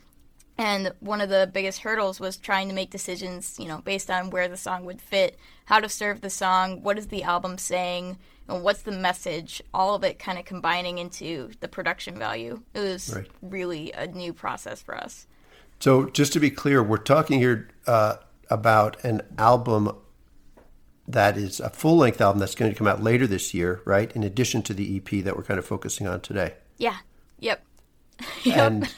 [0.59, 4.31] And one of the biggest hurdles was trying to make decisions, you know, based on
[4.31, 8.19] where the song would fit, how to serve the song, what is the album saying,
[8.55, 12.63] and what's the message, all of it kind of combining into the production value.
[12.75, 13.27] It was Right.
[13.41, 15.27] really a new process for us.
[15.81, 18.17] So, just to be clear, we're talking here uh,
[18.51, 19.97] about an album
[21.09, 24.13] that is a full length album that's going to come out later this year, right?
[24.13, 26.55] In addition to the EP that we're kind of focusing on today.
[26.79, 26.97] Yeah.
[27.41, 27.65] Yep.
[28.55, 28.89] And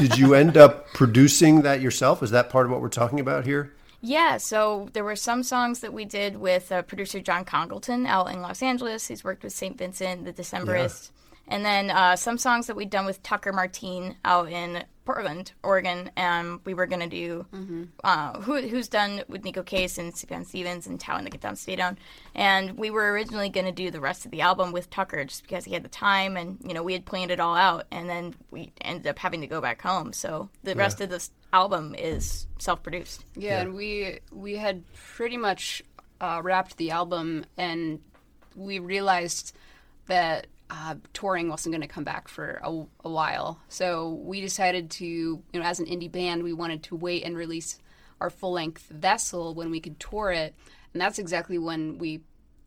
[0.00, 2.20] did you end up producing that yourself?
[2.20, 3.72] Is that part of what we're talking about here?
[4.04, 8.32] Yeah, so there were some songs that we did with uh, producer John Congleton out
[8.32, 9.06] in Los Angeles.
[9.06, 9.78] He's worked with St.
[9.78, 11.12] Vincent, The Decemberists.
[11.48, 16.10] And then uh, some songs that we'd done with Tucker Martine out in Portland, Oregon.
[16.16, 17.46] And we were going to do
[18.04, 21.56] uh, who, Who's Done with Neko Case and Sufjan Stevens and Towing the Get Down,
[21.56, 21.98] Stay Down.
[22.34, 25.42] And we were originally going to do the rest of the album with Tucker just
[25.42, 27.86] because he had the time and, you know, we had planned it all out.
[27.90, 30.12] And then we ended up having to go back home.
[30.12, 33.24] So the rest of this album is self produced.
[33.36, 35.82] Yeah, and we we had pretty much
[36.20, 38.00] uh, wrapped the album, and
[38.54, 39.56] we realized
[40.06, 42.70] that uh, touring wasn't going to come back for a,
[43.04, 43.60] a while.
[43.68, 47.36] So we decided to, you know, as an indie band, we wanted to wait and
[47.36, 47.78] release
[48.20, 50.54] our full length vessel when we could tour it.
[50.94, 52.22] And that's exactly when we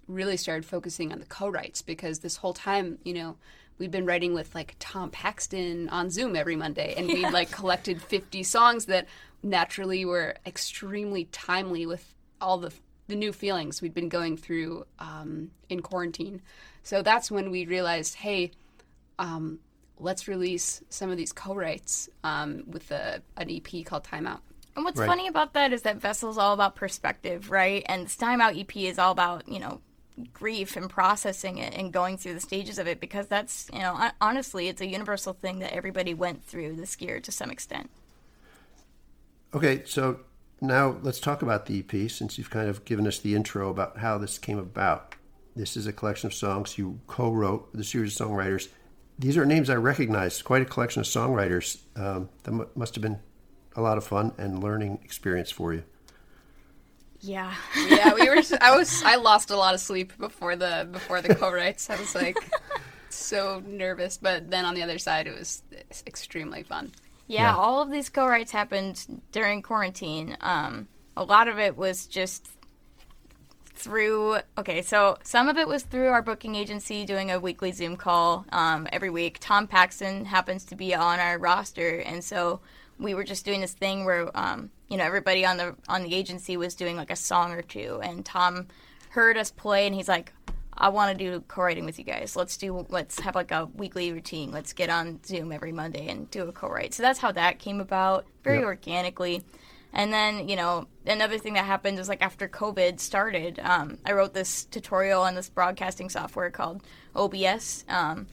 [0.08, 3.38] really started focusing on the co writes because this whole time, you know,
[3.77, 8.01] we'd been writing with like Tom Paxton on Zoom every Monday and we'd like collected
[8.01, 9.07] 50 songs that
[9.43, 12.71] naturally were extremely timely with all the
[13.07, 16.41] the new feelings we'd been going through um, in quarantine.
[16.81, 18.49] So that's when we realized, hey,
[19.19, 19.59] um,
[19.99, 24.39] let's release some of these co-writes um, with a, an EP called Timeout.
[24.75, 25.05] And what's Right.
[25.07, 27.83] funny about that is that Vessel's all about perspective, right?
[27.85, 29.81] And this Time Out EP is all about, you know,
[30.34, 34.12] grief and processing it and going through the stages of it because that's, you know,
[34.21, 37.89] honestly, it's a universal thing that everybody went through this year to some extent.
[39.54, 40.19] Okay, so
[40.62, 43.97] now let's talk about the EP since you've kind of given us the intro about
[43.97, 45.15] how this came about.
[45.56, 48.67] This is a collection of songs you co wrote with a series of songwriters.
[49.17, 51.80] These are names I recognize, quite a collection of songwriters.
[51.95, 53.19] Um, that mu- must have been
[53.75, 55.84] a lot of fun and learning experience for you.
[57.25, 57.53] Yeah.
[57.89, 58.41] yeah, we were.
[58.61, 59.01] I was.
[59.03, 61.89] I lost a lot of sleep before the before the co-writes.
[61.89, 62.38] I was like
[63.09, 65.63] so nervous, but then on the other side, it was
[66.05, 66.91] extremely fun.
[67.27, 67.55] Yeah, Yeah.
[67.55, 70.38] all of these co-writes happened during quarantine.
[70.41, 72.47] Um, a lot of it was just
[73.75, 74.38] through.
[74.57, 78.45] Okay, so some of it was through our booking agency doing a weekly Zoom call
[78.51, 79.38] um, every week.
[79.39, 82.59] Tom Paxton happens to be on our roster, and so
[82.99, 86.13] we were just doing this thing where um, you know everybody on the on the
[86.15, 88.67] agency was doing like a song or two, and Tom
[89.10, 90.34] heard us play, and he's like.
[90.77, 92.36] I want to do co-writing with you guys.
[92.36, 94.51] Let's do let's have like a weekly routine.
[94.51, 96.93] Let's get on Zoom every Monday and do a co-write.
[96.93, 98.65] So that's how that came about, very Yep.
[98.65, 99.41] organically.
[99.93, 104.12] And then you know another thing that happened is like after COVID started, um, I
[104.12, 106.84] wrote this tutorial on this broadcasting software called
[107.15, 107.86] OBS.
[107.88, 108.27] Um,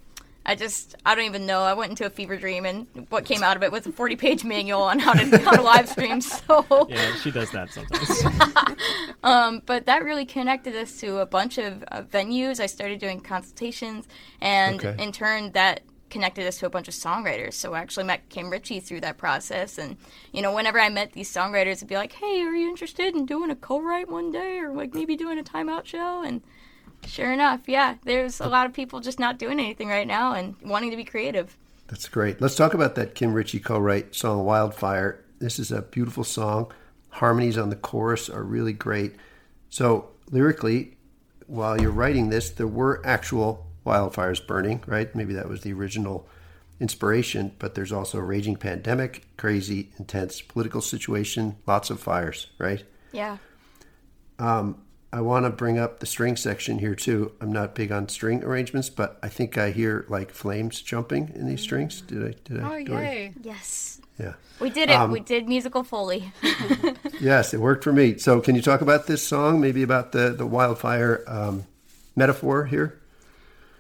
[0.45, 1.61] I just I don't even know.
[1.61, 4.45] I went into a fever dream, and what came out of it was a 40-page
[4.45, 6.21] manual on how to how to live stream.
[6.21, 8.23] So Yeah, she does that sometimes.
[9.67, 12.61] but that really connected us to a bunch of uh, venues.
[12.61, 14.07] I started doing consultations,
[14.41, 15.03] and Okay.
[15.03, 17.55] in turn, that connected us to a bunch of songwriters.
[17.55, 19.79] So I actually met Kim Richey through that process.
[19.79, 19.97] And,
[20.31, 23.25] you know, whenever I met these songwriters, it'd be like, hey, are you interested in
[23.25, 26.23] doing a co write one day or like maybe doing a timeout show?
[26.23, 26.43] And
[27.07, 30.55] sure enough, yeah, there's a lot of people just not doing anything right now and
[30.63, 31.57] wanting to be creative.
[31.89, 32.41] That's great.
[32.41, 36.73] Let's talk about that Kim Richey co-write song "Wildfire." This is a beautiful song.
[37.11, 39.17] Harmonies on the chorus are really great.
[39.69, 40.97] So lyrically,
[41.47, 45.15] while you're writing this, there were actual wildfires burning, right?
[45.15, 46.27] Maybe that was the original
[46.81, 52.85] inspiration, but there's also a raging pandemic, crazy, intense political situation, lots of fires, right?
[53.13, 53.37] Yeah.
[54.39, 57.33] Um, I want to bring up the string section here too.
[57.41, 61.47] I'm not big on string arrangements, but I think I hear like flames jumping in
[61.47, 62.01] these strings.
[62.01, 62.35] Did I?
[62.45, 62.81] Did I?
[62.81, 64.01] Oh do I- Yes.
[64.19, 64.35] Yeah.
[64.61, 64.95] We did it.
[64.95, 66.33] Um, we did musical Foley.
[67.21, 68.19] Yes, it worked for me.
[68.19, 69.61] So, can you talk about this song?
[69.61, 71.65] Maybe about the the wildfire um,
[72.17, 73.01] metaphor here.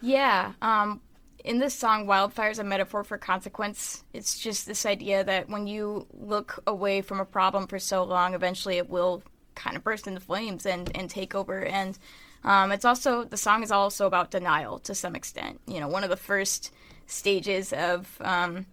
[0.00, 0.52] Yeah.
[0.62, 1.00] Um,
[1.44, 4.04] in this song, wildfire is a metaphor for consequence.
[4.12, 8.34] It's just this idea that when you look away from a problem for so long,
[8.34, 11.64] eventually it will kind of burst into flames and, and take over.
[11.64, 11.98] And
[12.44, 15.60] um, it's also, the song is also about denial to some extent.
[15.66, 16.72] You know, one of the first
[17.06, 18.66] stages of um,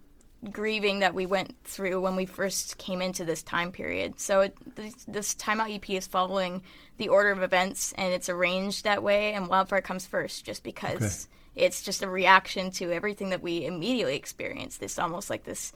[0.52, 4.20] grieving that we went through when we first came into this time period.
[4.20, 6.64] So it, this, this Timeout EP is following
[6.98, 9.34] the order of events, and it's arranged that way.
[9.34, 14.16] And Wildfire comes first, just because it's just a reaction to everything that we immediately
[14.16, 14.80] experienced.
[14.80, 15.74] This almost like this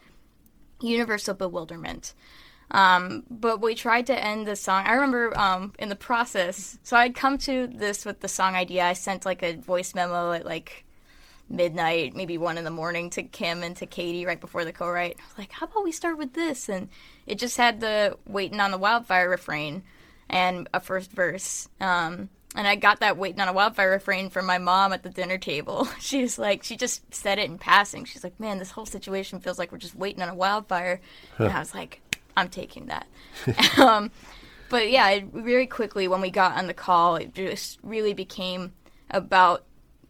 [0.82, 2.14] universal bewilderment.
[2.72, 4.86] Um, but we tried to end the song.
[4.86, 6.78] I remember um, in the process.
[6.84, 8.84] So I'd come to this with the song idea.
[8.84, 10.86] I sent like a voice memo at like
[11.50, 15.18] midnight, maybe one in the morning to Kim and to Katie right before the co-write.
[15.20, 16.70] I was like, how about we start with this?
[16.70, 16.90] And
[17.28, 19.84] it just had the waiting on the wildfire refrain
[20.30, 21.70] and a first verse.
[21.80, 25.10] Um, and I got that waiting on a wildfire refrain from my mom at the
[25.10, 25.88] dinner table.
[26.00, 28.06] She's like, she just said it in passing.
[28.06, 31.02] She's like, man, this whole situation feels like we're just waiting on a wildfire.
[31.38, 32.02] And I was like,
[32.36, 33.08] I'm taking that.
[33.80, 34.12] um,
[34.70, 38.74] but yeah, it, very quickly when we got on the call, it just really became
[39.10, 39.64] about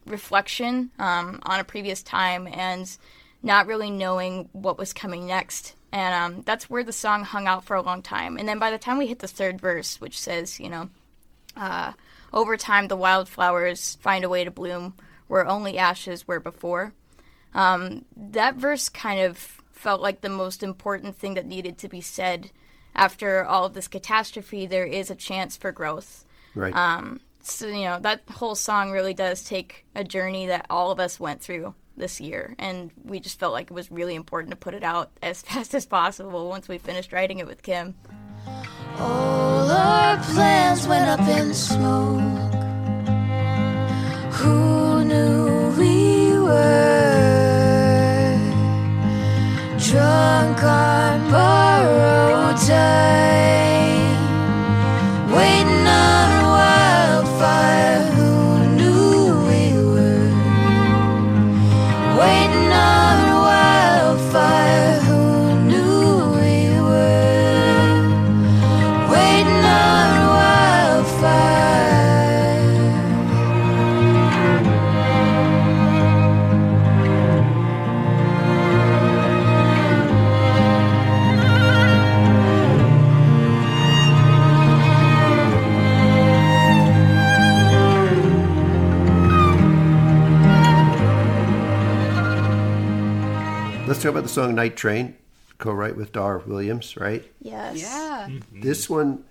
[0.05, 2.97] reflection um, on a previous time and
[3.41, 5.75] not really knowing what was coming next.
[5.91, 8.37] And um, that's where the song hung out for a long time.
[8.37, 10.89] And then by the time we hit the third verse, which says, you know,
[11.55, 11.93] uh,
[12.31, 14.95] over time the wildflowers find a way to bloom
[15.27, 16.93] where only ashes were before.
[17.53, 21.99] Um, that verse kind of felt like the most important thing that needed to be
[21.99, 22.49] said
[22.95, 24.65] after all of this catastrophe.
[24.65, 26.25] There is a chance for growth.
[26.55, 26.73] Right.
[26.73, 30.99] Um, so, you know that whole song really does take a journey that all of
[31.01, 34.55] us went through this year, and we just felt like it was really important to
[34.55, 37.95] put it out as fast as possible once we finished writing it with Kim.
[38.97, 42.21] All our plans went up in smoke.
[44.35, 47.32] Who knew we were
[49.93, 53.72] drunk on borrowed time,
[94.03, 95.15] talk about the song Night Train,
[95.57, 97.23] co-write with Dar Williams, right?
[97.41, 97.81] Yes.
[97.81, 98.27] Yeah.
[98.29, 98.61] Mm-hmm.
[98.61, 99.23] This one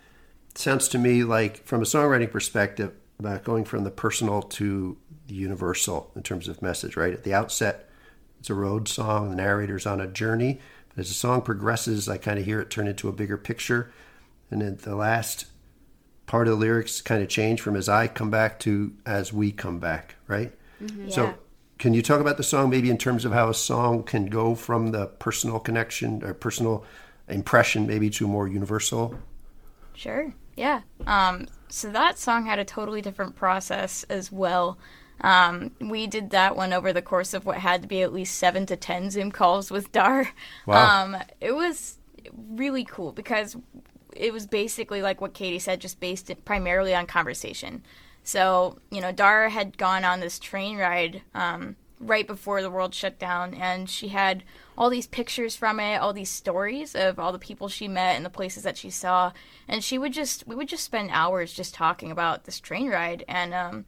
[0.55, 4.97] sounds to me like, from a songwriting perspective, about going from the personal to
[5.29, 7.12] the universal in terms of message, right?
[7.12, 7.89] At the outset,
[8.41, 10.59] it's a road song, the narrator's on a journey.
[10.89, 13.93] But as the song progresses, I kind of hear it turn into a bigger picture.
[14.51, 15.47] And then the last
[16.27, 19.53] part of the lyrics kind of change from as I come back to as we
[19.53, 20.53] come back, right?
[20.83, 21.11] Mm-hmm.
[21.11, 21.33] So, Yeah.
[21.83, 24.55] Can you talk about the song maybe in terms of how a song can go
[24.55, 26.85] from the personal connection or personal
[27.26, 29.16] impression maybe to a more universal?
[29.93, 30.33] Sure.
[30.57, 30.83] Yeah.
[31.09, 34.78] Um, so that song had a totally different process as well.
[35.22, 38.37] Um, we did that one over the course of what had to be at least
[38.37, 40.28] seven to ten Zoom calls with Dar.
[40.68, 41.03] Wow.
[41.03, 41.99] Um, it was
[42.51, 43.57] really cool because
[44.14, 47.83] it was basically like what Katie said, just based primarily on conversation.
[48.25, 52.95] So, you know, Dara had gone on this train ride um, right before the world
[52.95, 54.45] shut down, and she had
[54.77, 58.25] all these pictures from it, all these stories of all the people she met and
[58.25, 59.33] the places that she saw.
[59.68, 63.25] And she would just, we would just spend hours just talking about this train ride.
[63.29, 63.85] And um,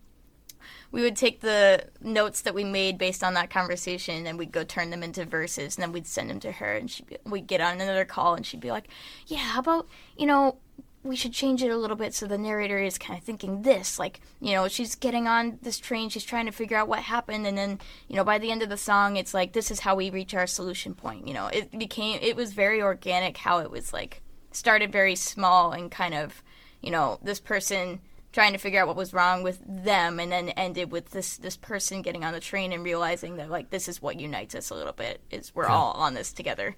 [0.90, 4.64] we would take the notes that we made based on that conversation and we'd go
[4.64, 7.46] turn them into verses and then we'd send them to her and she'd be, we'd
[7.46, 8.88] get on another call and she'd be like
[9.26, 10.56] yeah how about you know
[11.04, 13.98] we should change it a little bit so the narrator is kind of thinking this
[13.98, 17.46] like you know she's getting on this train she's trying to figure out what happened
[17.46, 17.78] and then
[18.08, 20.34] you know by the end of the song it's like this is how we reach
[20.34, 21.46] our solution point you know?
[21.48, 26.14] It became it was very organic how it was like started very small and kind
[26.14, 26.42] of
[26.80, 28.00] you know this person
[28.32, 31.56] trying to figure out what was wrong with them and then ended with this this
[31.56, 34.74] person getting on the train and realizing that like this is what unites us a
[34.74, 36.74] little bit is we're all on this together.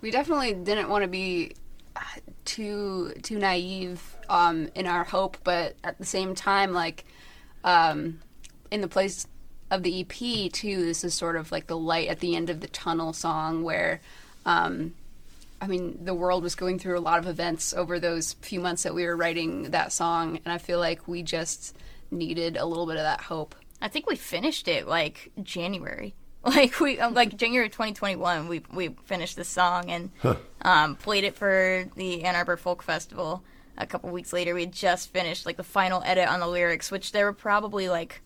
[0.00, 1.52] We definitely didn't want to be
[2.44, 7.04] too too naive um, in our hope, but at the same time, like
[7.64, 8.20] um,
[8.70, 9.26] in the place
[9.70, 12.60] of the EP too, this is sort of like the light at the end of
[12.60, 14.00] the tunnel song where.
[14.46, 14.94] Um,
[15.62, 18.84] I mean, the world was going through a lot of events over those few months
[18.84, 21.76] that we were writing that song, and I feel like we just
[22.10, 23.54] needed a little bit of that hope.
[23.80, 26.14] i think we finished it like january
[26.44, 30.10] like we um, like january 2021 we we finished the song and
[30.62, 33.42] um, played it for the ann arbor folk festival
[33.80, 34.54] a couple weeks later.
[34.54, 37.88] We had just finished like the final edit on the lyrics which there were probably
[37.88, 38.20] like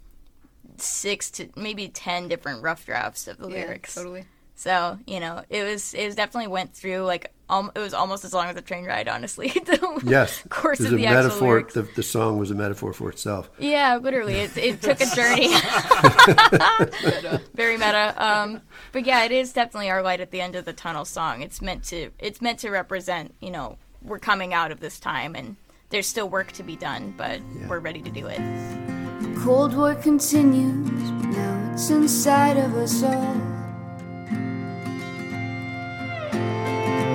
[0.76, 3.94] six to maybe ten different rough drafts of the lyrics.
[3.94, 4.24] totally.
[4.54, 8.24] So you know, it was it was definitely went through like um, it was almost
[8.24, 9.48] as long as the train ride, honestly.
[9.48, 10.42] the Yes.
[10.48, 11.68] course There's of a the actual metaphor.
[11.72, 13.50] The, the song was a metaphor for itself.
[13.58, 15.48] Yeah, literally, it, it took a journey.
[17.54, 18.14] Very meta.
[18.16, 21.42] Um, but yeah, it is definitely our light at the end of the tunnel song.
[21.42, 25.34] It's meant to it's meant to represent you know we're coming out of this time
[25.34, 25.56] and
[25.90, 28.38] there's still work to be done, but we're ready to do it.
[28.38, 33.63] The Cold War continues, but now it's inside of us all.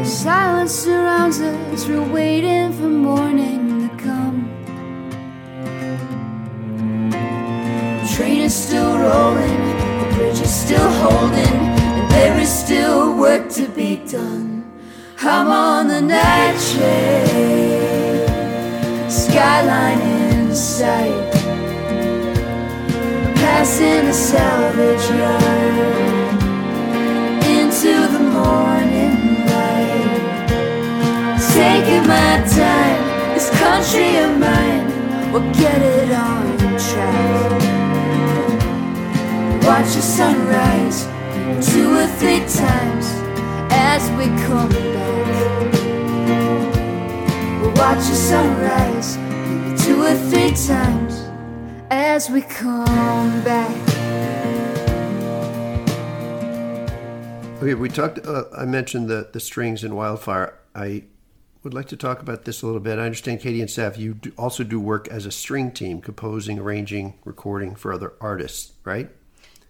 [0.10, 4.49] Silence surrounds us, we're waiting for morning to come.
[8.16, 9.60] Train is still rolling,
[9.99, 11.55] the bridge is still holding,
[11.97, 14.66] and there is still work to be done.
[15.22, 18.28] I'm on the night train,
[19.10, 21.32] skyline in sight
[23.36, 26.34] passing a salvage yard
[27.45, 28.78] into the morning.
[31.60, 34.88] Taking my time, this country of mine
[35.34, 36.57] will get it on
[36.88, 37.51] track.
[39.66, 41.03] Watch the sunrise
[41.70, 43.07] two or three times
[43.72, 45.74] as we come back.
[47.62, 49.18] We'll watch the sunrise
[49.84, 51.28] two or three times
[51.91, 53.76] as we come back.
[57.62, 58.26] Okay, we talked.
[58.26, 60.53] Uh, I mentioned the the strings in Wildfire.
[60.74, 61.03] I
[61.64, 62.99] would like to talk about this a little bit.
[62.99, 66.57] I understand Katie and Sav, you do also do work as a string team, composing,
[66.60, 69.10] arranging, recording for other artists, right?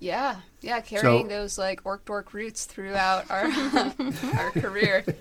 [0.02, 3.46] Yeah, yeah, carrying So- those like orc dork roots throughout our
[4.38, 5.04] our career.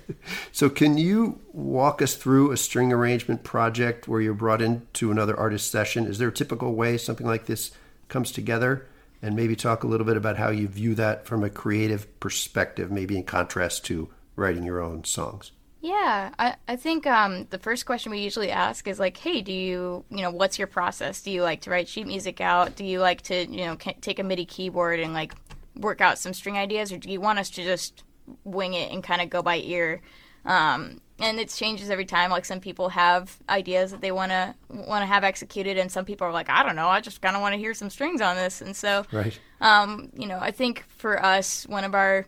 [0.51, 5.35] So, can you walk us through a string arrangement project where you're brought into another
[5.35, 6.05] artist session?
[6.05, 7.71] Is there a typical way something like this
[8.09, 8.85] comes together?
[9.21, 12.91] And maybe talk a little bit about how you view that from a creative perspective,
[12.91, 15.51] maybe in contrast to writing your own songs.
[15.81, 19.53] Yeah, I, I think um, the first question we usually ask is like, hey, do
[19.53, 21.21] you, you know, what's your process?
[21.21, 22.75] Do you like to write sheet music out?
[22.75, 25.33] Do you like to, you know, ca- take a MIDI keyboard and like
[25.75, 28.03] work out some string ideas, or do you want us to just
[28.43, 30.01] wing it and kind of go by ear?
[30.43, 32.29] Um, and it changes every time.
[32.29, 36.03] Like some people have ideas that they want to want to have executed, and some
[36.03, 38.19] people are like, I don't know, I just kind of want to hear some strings
[38.19, 38.61] on this.
[38.61, 39.39] And so, Right.
[39.61, 42.25] um, you know, I think for us, one of our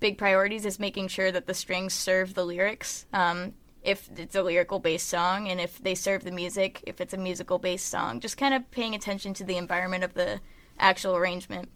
[0.00, 3.06] big priorities is making sure that the strings serve the lyrics.
[3.12, 7.14] Um, if it's a lyrical based song, and if they serve the music, if it's
[7.14, 10.40] a musical based song, just kind of paying attention to the environment of the
[10.78, 11.70] actual arrangement.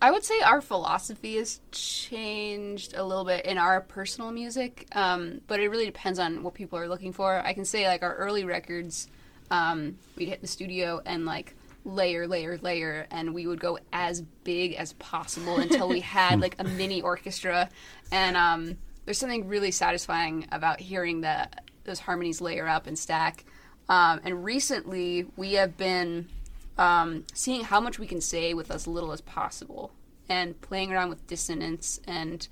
[0.00, 5.40] I would say our philosophy has changed a little bit in our personal music, um,
[5.46, 7.38] but it really depends on what people are looking for.
[7.38, 9.08] I can say like our early records,
[9.50, 11.54] um, we'd hit the studio and like
[11.86, 16.56] layer, layer, layer, and we would go as big as possible until we had like
[16.58, 17.70] a mini orchestra.
[18.10, 21.48] And um, there's something really satisfying about hearing the
[21.84, 23.44] those harmonies layer up and stack.
[23.88, 26.28] Um, and recently, we have been
[26.76, 29.92] um, seeing how much we can say with as little as possible
[30.28, 32.48] and playing around with dissonance and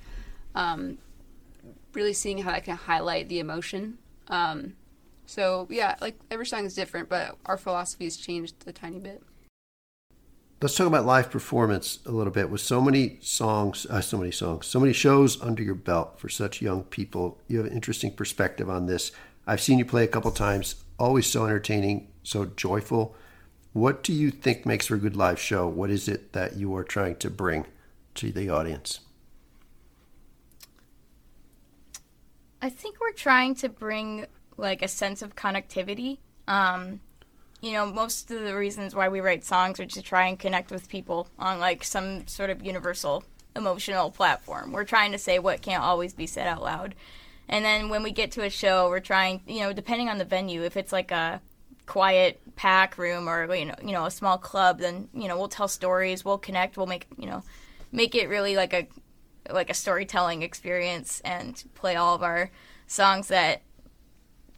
[0.54, 0.98] um,
[1.92, 3.98] really seeing how that can highlight the emotion.
[4.28, 4.74] Um,
[5.26, 9.22] so, yeah, like every song is different, but our philosophy has changed a tiny bit.
[10.60, 12.48] Let's talk about live performance a little bit.
[12.48, 16.28] With so many songs, uh, so many songs, so many shows under your belt for
[16.28, 19.12] such young people, you have an interesting perspective on this.
[19.46, 23.14] I've seen you play a couple times, always so entertaining, so joyful.
[23.74, 25.68] What do you think makes for a good live show?
[25.68, 27.66] What is it that you are trying to bring
[28.14, 29.00] to the audience?
[32.62, 34.24] I think we're trying to bring
[34.56, 36.18] like a sense of connectivity.
[36.46, 37.00] Um,
[37.60, 40.70] you know, most of the reasons why we write songs are to try and connect
[40.70, 43.24] with people on like some sort of universal
[43.56, 44.72] emotional platform.
[44.72, 46.94] We're trying to say what can't always be said out loud.
[47.48, 50.24] And then when we get to a show, we're trying, you know, depending on the
[50.24, 51.40] venue, if it's like a
[51.86, 55.48] quiet pack room or you know, you know, a small club, then you know, we'll
[55.48, 57.42] tell stories, we'll connect, we'll make, you know,
[57.92, 58.88] make it really like a
[59.50, 62.50] like a storytelling experience and play all of our
[62.86, 63.62] songs that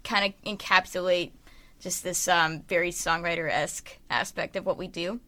[0.07, 1.33] kind of encapsulate
[1.81, 5.21] just this um, very songwriter esque aspect of what we do.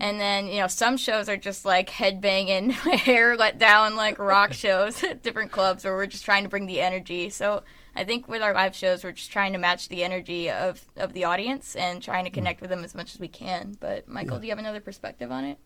[0.00, 4.52] And then, you know, some shows are just like headbanging, hair let down, like rock
[4.64, 7.30] shows at different clubs where we're just trying to bring the energy.
[7.30, 7.62] So
[7.94, 11.12] I think with our live shows, we're just trying to match the energy of, of
[11.12, 13.76] the audience and trying to connect with them as much as we can.
[13.78, 15.58] But, Michael, do you have another perspective on it?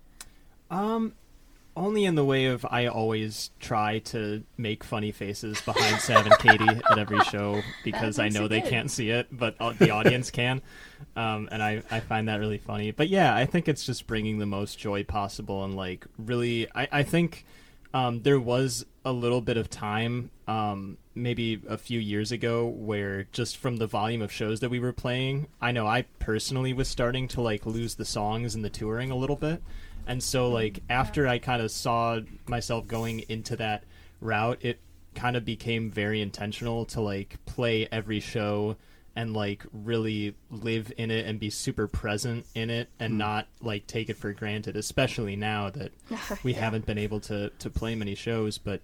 [0.70, 1.14] Um,
[1.78, 6.38] only in the way of I always try to make funny faces behind Sav and
[6.38, 8.70] Katie at every show because I know they good.
[8.70, 10.60] can't see it, but the audience can,
[11.16, 12.90] um, and I I find that really funny.
[12.90, 16.88] But yeah, I think it's just bringing the most joy possible and like really, I
[16.90, 17.46] I think
[17.94, 23.26] um, there was a little bit of time, um, maybe a few years ago, where
[23.32, 26.88] just from the volume of shows that we were playing, I know I personally was
[26.88, 29.62] starting to like lose the songs and the touring a little bit.
[30.08, 33.84] And so, like, after I kind of saw myself going into that
[34.20, 34.80] route, it
[35.14, 38.76] kind of became very intentional to like play every show
[39.16, 43.84] and like really live in it and be super present in it and not like
[43.88, 45.90] take it for granted especially now that
[46.44, 48.58] we haven't been able to to play many shows.
[48.58, 48.80] But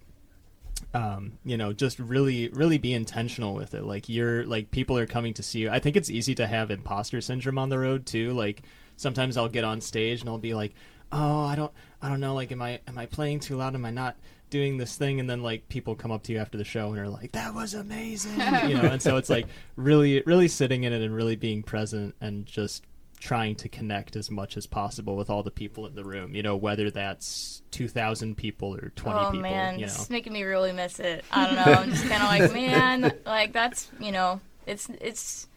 [0.93, 3.83] um you know just really really be intentional with it.
[3.83, 5.69] Like you're like people are coming to see you.
[5.69, 8.33] I think it's easy to have imposter syndrome on the road too.
[8.33, 8.63] Like
[8.97, 10.73] sometimes i'll get on stage and i'll be like
[11.11, 13.85] oh i don't i don't know like am i am i playing too loud am
[13.85, 14.15] i not
[14.49, 16.99] doing this thing and then like people come up to you after the show and
[16.99, 18.39] are like that was amazing
[18.69, 22.15] you know and so it's like really really sitting in it and really being present
[22.21, 22.83] and just
[23.19, 26.43] trying to connect as much as possible with all the people in the room you
[26.43, 30.43] know whether that's 2000 people or 20 oh people man, you know it's making me
[30.43, 31.25] really miss it.
[31.29, 31.73] I don't know.
[31.73, 35.47] I'm just kind of like, man, like that's you know, it's it's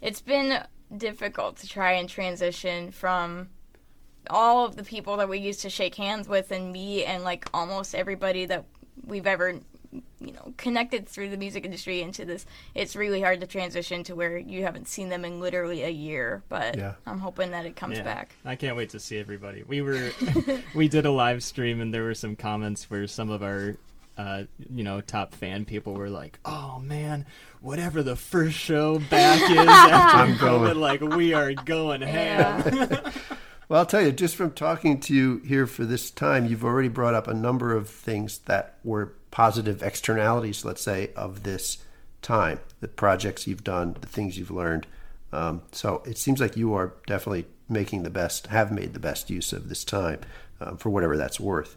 [0.00, 0.64] it's been
[0.96, 3.50] difficult to try and transition from
[4.28, 7.48] all of the people that we used to shake hands with and meet and like
[7.54, 8.64] almost everybody that
[9.06, 9.54] we've ever
[10.20, 12.46] you know connected through the music industry into this.
[12.74, 16.42] It's really hard to transition to where you haven't seen them in literally a year,
[16.48, 16.94] but Yeah.
[17.06, 18.04] I'm hoping that it comes Yeah.
[18.04, 18.34] back.
[18.44, 19.64] I can't wait to see everybody.
[19.66, 20.10] We were
[20.74, 23.76] we did a live stream and there were some comments where some of our
[24.18, 27.24] uh, you know top fan people were like, "Oh man,
[27.62, 32.62] whatever the first show back is after I'm COVID, going." like we are going ham."
[32.90, 33.10] Yeah.
[33.70, 36.88] Well, I'll tell you, just from talking to you here for this time, you've already
[36.88, 41.78] brought up a number of things that were positive externalities, let's say, of this
[42.20, 42.58] time.
[42.80, 44.88] The projects you've done, the things you've learned.
[45.32, 49.30] Um, so it seems like you are definitely making the best, have made the best
[49.30, 50.18] use of this time
[50.60, 51.76] um, for whatever that's worth.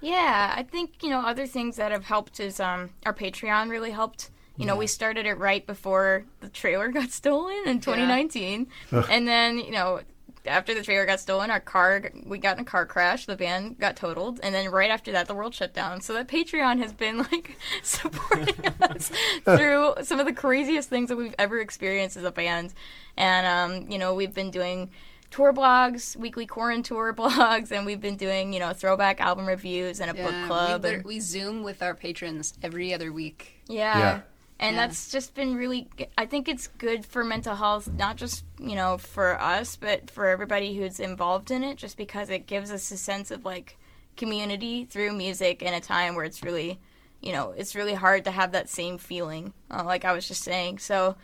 [0.00, 3.92] Yeah, I think you know other things that have helped is um our Patreon really
[3.92, 4.30] helped.
[4.56, 9.58] You know, we started it right before the trailer got stolen in 2019, and then
[9.58, 10.00] you know
[10.46, 13.74] after the trailer got stolen, our car we got in a car crash, the van
[13.78, 16.00] got totaled, and then right after that, the world shut down.
[16.00, 19.10] So that Patreon has been like supporting us
[19.44, 22.72] through some of the craziest things that we've ever experienced as a band,
[23.16, 24.90] and um, you know we've been doing
[25.30, 30.00] tour blogs, weekly Corin tour blogs, and we've been doing, you know, throwback album reviews
[30.00, 30.82] and a book Yeah, club.
[30.82, 33.60] We, and, we Zoom with our patrons every other week.
[33.68, 33.98] yeah.
[33.98, 34.20] Yeah.
[34.60, 34.86] And Yeah.
[34.86, 35.88] that's just been really,
[36.18, 40.26] i think it's good for mental health, not just, you know, for us, but for
[40.28, 43.78] everybody who's involved in it, just because it gives us a sense of like
[44.18, 46.78] community through music in a time where it's really,
[47.22, 50.44] you know, it's really hard to have that same feeling, uh, like I was just
[50.44, 50.78] saying.
[50.78, 51.16] So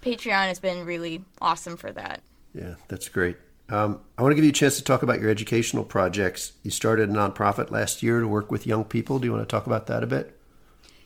[0.00, 2.22] Patreon has been really awesome for that.
[2.54, 3.36] Yeah, that's great.
[3.70, 6.52] Um, I want to give you a chance to talk about your educational projects.
[6.62, 9.18] You started a nonprofit last year to work with young people.
[9.18, 10.38] Do you want to talk about that a bit?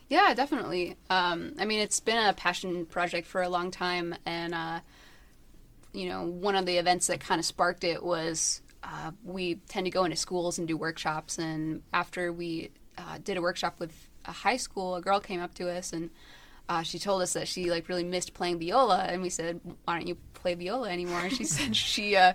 [0.09, 0.97] Yeah, definitely.
[1.09, 4.79] Um, I mean, it's been a passion project for a long time, and uh,
[5.93, 9.85] you know, one of the events that kind of sparked it was uh, we tend
[9.85, 11.37] to go into schools and do workshops.
[11.37, 13.93] And after we uh, did a workshop with
[14.25, 16.09] a high school, a girl came up to us and
[16.69, 19.97] uh, she told us that she like really missed playing viola, and we said, "Why
[19.97, 22.33] don't you play viola anymore?" And she said she uh,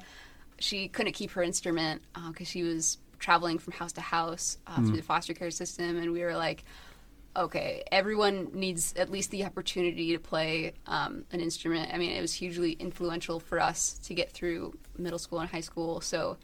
[0.59, 4.97] she couldn't keep her instrument because she was traveling from house to house uh, through
[4.97, 6.65] the foster care system, and we were like
[7.37, 11.93] okay, everyone needs at least the opportunity to play um, an instrument.
[11.93, 15.61] I mean, it was hugely influential for us to get through middle school and high
[15.61, 16.01] school.
[16.01, 16.37] So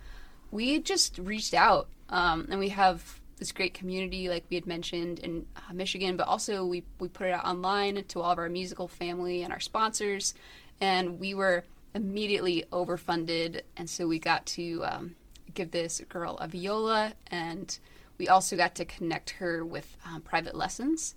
[0.50, 5.18] we just reached out, um, and we have this great community, like we had mentioned
[5.20, 8.48] in uh, Michigan, but also we, we put it out online to all of our
[8.48, 10.34] musical family and our sponsors,
[10.80, 11.64] and we were
[11.94, 15.14] immediately overfunded, and so we got to um,
[15.54, 17.78] give this girl a viola and
[18.20, 21.14] we also got to connect her with um, private lessons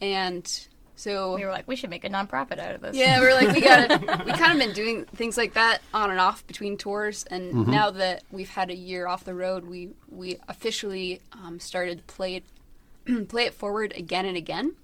[0.00, 2.94] and so We were like, we should make a nonprofit out of this.
[2.96, 4.00] yeah we're like we got it.
[4.26, 7.90] we kind of been doing things like that on and off between tours and now
[7.92, 12.34] that we've had a year off the road we we officially um, started to play
[12.36, 14.74] it play it forward again and again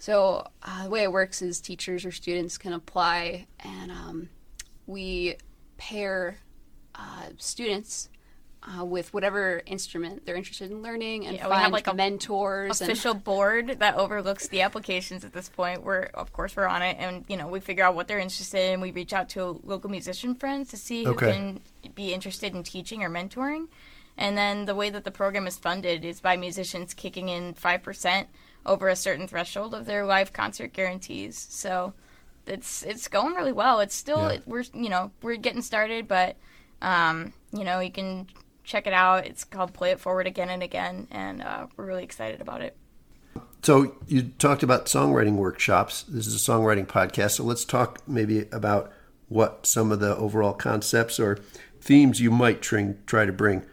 [0.00, 4.28] so uh, the way it works is teachers or students can apply and um,
[4.86, 5.34] we
[5.76, 6.38] pair
[6.94, 8.08] uh, students
[8.68, 11.94] uh, with whatever instrument they're interested in learning and Yeah, we find have, like, a
[11.94, 15.82] mentors and official board that overlooks the applications at this point.
[15.84, 18.72] We're of course we're on it, and you know we figure out what they're interested
[18.72, 18.80] in.
[18.80, 21.32] We reach out to local musician friends to see who Okay.
[21.32, 21.60] can
[21.94, 23.68] be interested in teaching or mentoring.
[24.16, 27.82] And then the way that the program is funded is by musicians kicking in five
[27.82, 28.28] percent
[28.66, 31.38] over a certain threshold of their live concert guarantees.
[31.50, 31.94] So
[32.46, 33.80] it's it's going really well.
[33.80, 34.40] It's still Yeah.
[34.44, 36.36] we're you know we're getting started, but
[36.82, 38.26] um, you know you can
[38.68, 39.26] check it out.
[39.26, 42.76] It's called Play It Forward Again and Again, and uh, we're really excited about it.
[43.62, 46.02] So you talked about songwriting workshops.
[46.02, 48.92] This is a songwriting podcast, so let's talk maybe about
[49.28, 51.38] what some of the overall concepts or
[51.80, 53.64] themes you might try, try to bring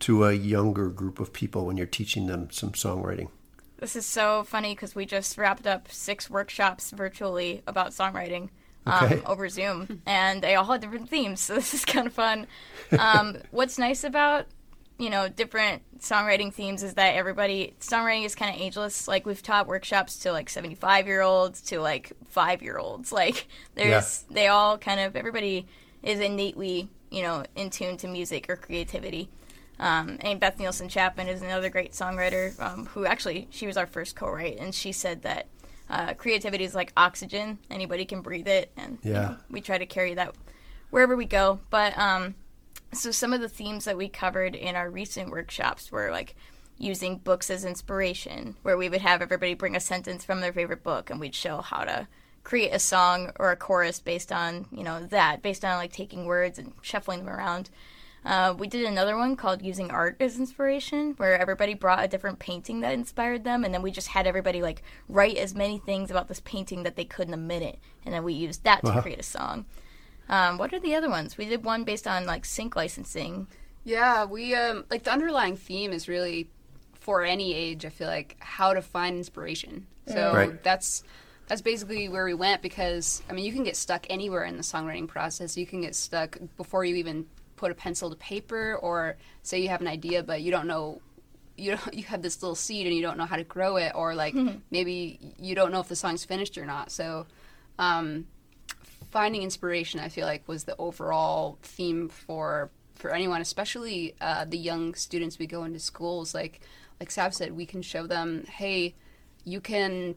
[0.00, 3.28] to a younger group of people when you're teaching them some songwriting.
[3.78, 8.50] This is so funny because we just wrapped up six workshops virtually about songwriting
[8.86, 9.22] um, Okay.
[9.26, 11.40] over Zoom, and they all had different themes.
[11.46, 12.46] So this is kind of fun.
[12.98, 14.46] Um, what's nice about
[14.98, 19.08] you know different songwriting themes is that everybody songwriting is kind of ageless.
[19.08, 23.12] Like we've taught workshops to like seventy five year olds to like five year olds.
[23.20, 25.66] Like there's they all kind of everybody
[26.02, 29.28] is innately you know in tune to music or creativity.
[29.78, 33.86] Um, and Beth Nielsen Chapman is another great songwriter um, who actually she was our
[33.86, 35.46] first co-write, and she said that
[35.90, 39.20] uh, creativity is like oxygen; anybody can breathe it, and you Yeah.
[39.20, 40.34] know, we try to carry that
[40.90, 41.60] wherever we go.
[41.70, 42.34] But um,
[42.92, 46.34] so some of the themes that we covered in our recent workshops were like
[46.78, 50.82] using books as inspiration, where we would have everybody bring a sentence from their favorite
[50.82, 52.06] book, and we'd show how to
[52.42, 56.24] create a song or a chorus based on you know that, based on like taking
[56.24, 57.68] words and shuffling them around.
[58.24, 62.38] Uh, we did another one called Using Art as Inspiration, where everybody brought a different
[62.38, 66.10] painting that inspired them, and then we just had everybody like write as many things
[66.10, 69.00] about this painting that they could in a minute, and then we used that to
[69.00, 69.64] create a song.
[70.28, 71.38] Um, what are the other ones?
[71.38, 73.46] We did one based on like sync licensing.
[73.84, 76.50] Yeah, we um like the underlying theme is really
[76.92, 77.86] for any age.
[77.86, 79.86] I feel like how to find inspiration.
[80.06, 80.62] So Right.
[80.62, 81.02] that's
[81.48, 84.62] that's basically where we went because I mean you can get stuck anywhere in the
[84.62, 85.56] songwriting process.
[85.56, 87.26] You can get stuck before you even
[87.60, 91.00] put a pencil to paper, or say you have an idea but you don't know.
[91.56, 93.92] You don't, you have this little seed and you don't know how to grow it,
[93.94, 94.34] or like
[94.70, 96.90] maybe you don't know if the song's finished or not.
[96.90, 97.26] So,
[97.78, 98.26] um,
[99.10, 104.58] finding inspiration, I feel like, was the overall theme for for anyone, especially uh, the
[104.58, 106.34] young students we go into schools.
[106.34, 106.60] Like
[106.98, 108.94] like Sav said, we can show them, hey,
[109.44, 110.14] you can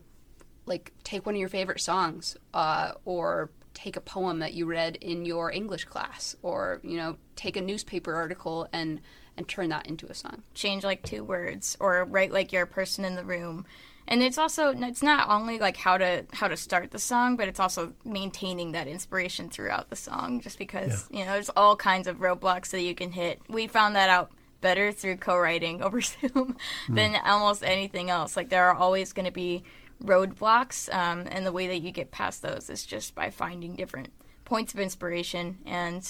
[0.66, 4.98] like take one of your favorite songs, uh, or take a poem that you read
[4.98, 9.02] in your English class, or you know, take a newspaper article and
[9.36, 10.44] and turn that into a song.
[10.54, 13.66] change like two words or write like you're a person in the room.
[14.08, 17.48] And it's also it's not only like how to how to start the song but
[17.48, 22.08] it's also maintaining that inspiration throughout the song just because you know there's all kinds
[22.08, 23.42] of roadblocks that you can hit.
[23.50, 24.32] We found that out
[24.64, 26.58] better through co-writing over zoom
[26.88, 26.96] hmm.
[26.96, 28.36] than almost anything else.
[28.36, 29.64] Like there are always going to be
[30.06, 34.10] roadblocks um, and the way that you get past those is just by finding different
[34.46, 36.08] points of inspiration and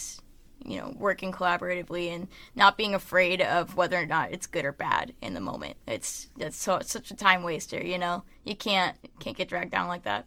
[0.66, 4.72] you know working collaboratively and not being afraid of whether or not it's good or
[4.72, 5.78] bad in the moment.
[5.88, 8.24] It's it's so it's such a time waster you know?
[8.44, 10.26] You can't can't get dragged down like that.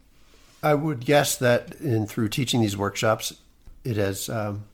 [0.63, 3.35] I would guess that in through teaching these workshops,
[3.85, 4.65] it has um,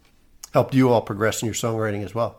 [0.52, 2.36] helped you all progress in your songwriting as well.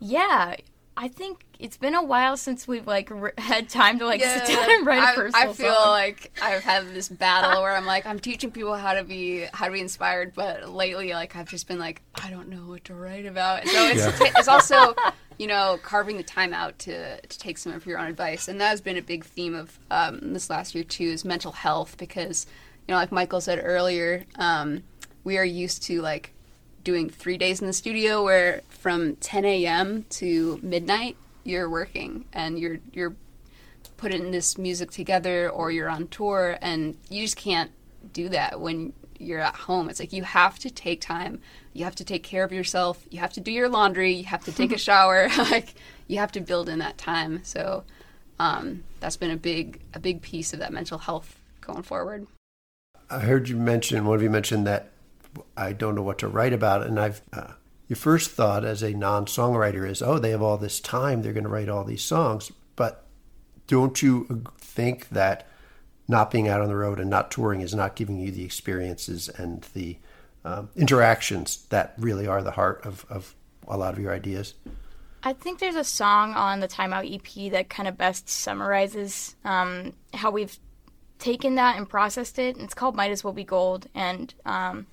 [0.00, 0.56] yeah
[0.98, 4.46] i think it's been a while since we've like r- had time to like sit
[4.46, 5.90] down and write a I, personal I feel song.
[5.90, 9.66] like I've had this battle where I'm like I'm teaching people how to be how
[9.66, 12.94] to be inspired, but lately like I've just been like I don't know what to
[12.94, 13.66] write about.
[13.66, 14.94] So it's it's also
[15.38, 18.60] you know carving the time out to to take some of your own advice, and
[18.60, 21.96] that has been a big theme of um, this last year too is mental health
[21.98, 22.46] because
[22.86, 24.84] you know like Michael said earlier, um,
[25.24, 26.34] we are used to like
[26.88, 30.06] doing three days in the studio where from 10 a.m.
[30.08, 33.14] to midnight you're working and you're you're
[33.98, 37.70] putting this music together or you're on tour and you just can't
[38.14, 39.90] do that when you're at home.
[39.90, 41.42] It's like you have to take time.
[41.74, 43.04] You have to take care of yourself.
[43.10, 44.14] You have to do your laundry.
[44.14, 45.28] You have to take a shower.
[45.50, 45.74] like
[46.06, 47.44] you have to build in that time.
[47.44, 47.84] So
[48.40, 52.26] um, that's been a big a big piece of that mental health going forward.
[53.10, 54.92] I heard you mention one of you mentioned that
[55.56, 57.52] I don't know what to write about, and I've uh,
[57.88, 61.44] your first thought as a non-songwriter is, oh, they have all this time, they're going
[61.44, 62.52] to write all these songs.
[62.76, 63.06] But
[63.66, 65.46] don't you think that
[66.06, 69.28] not being out on the road and not touring is not giving you the experiences
[69.28, 69.96] and the
[70.44, 73.34] um, interactions that really are the heart of, of
[73.66, 74.54] a lot of your ideas?
[75.22, 79.94] I think there's a song on the Timeout EP that kind of best summarizes um,
[80.14, 80.58] how we've
[81.18, 82.56] taken that and processed it.
[82.58, 84.86] It's called Might As Well Be Gold, and um,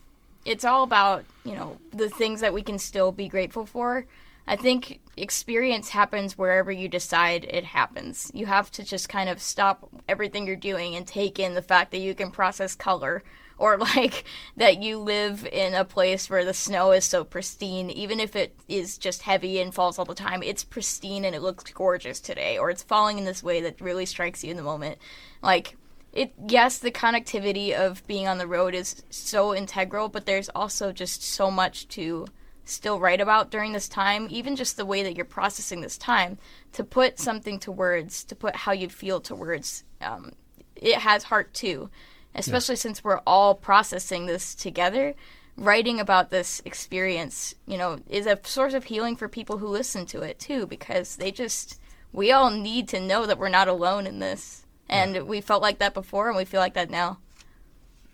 [0.46, 4.06] it's all about you know the things that we can still be grateful for.
[4.48, 8.32] I think experience happens wherever you decide it happens.
[8.34, 11.92] You have to just kind of stop everything you're doing and take in the fact
[11.92, 13.24] that you can process color
[13.58, 14.26] or like
[14.58, 18.56] that you live in a place where the snow is so pristine even if it
[18.68, 22.58] is just heavy and falls all the time it's pristine and it looks gorgeous today
[22.58, 24.98] or it's falling in this way that really strikes you in the moment
[25.42, 25.78] like
[26.16, 30.92] it yes the connectivity of being on the road is so integral but there's also
[30.92, 32.26] just so much to
[32.64, 36.38] still write about during this time even just the way that you're processing this time
[36.72, 40.32] to put something to words to put how you feel to words um,
[40.76, 41.90] it has heart too
[42.36, 45.16] especially since we're all processing this together.
[45.58, 50.06] Writing about this experience you know is a source of healing for people who listen
[50.08, 51.80] to it too because they just
[52.12, 55.80] we all need to know that we're not alone in this and we felt like
[55.80, 57.18] that before and we feel like that now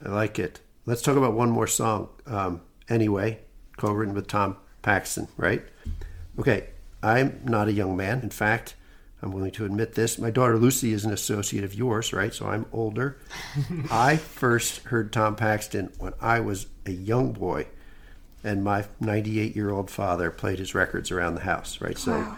[0.04, 0.62] I like it.
[0.86, 2.10] Let's talk about one more song.
[2.26, 3.40] Um, anyway,
[3.78, 5.64] co-written with Tom Paxton, right?
[6.40, 6.70] Okay,
[7.04, 8.22] I'm not a young man.
[8.22, 8.76] In fact,
[9.22, 10.18] I'm willing to admit this.
[10.18, 12.34] My daughter Lucy is an associate of yours, right?
[12.34, 13.20] So I'm older.
[13.92, 17.68] I first heard Tom Paxton when I was a young boy,
[18.44, 21.98] and my 98 year old father played his records around the house, right?
[21.98, 22.36] So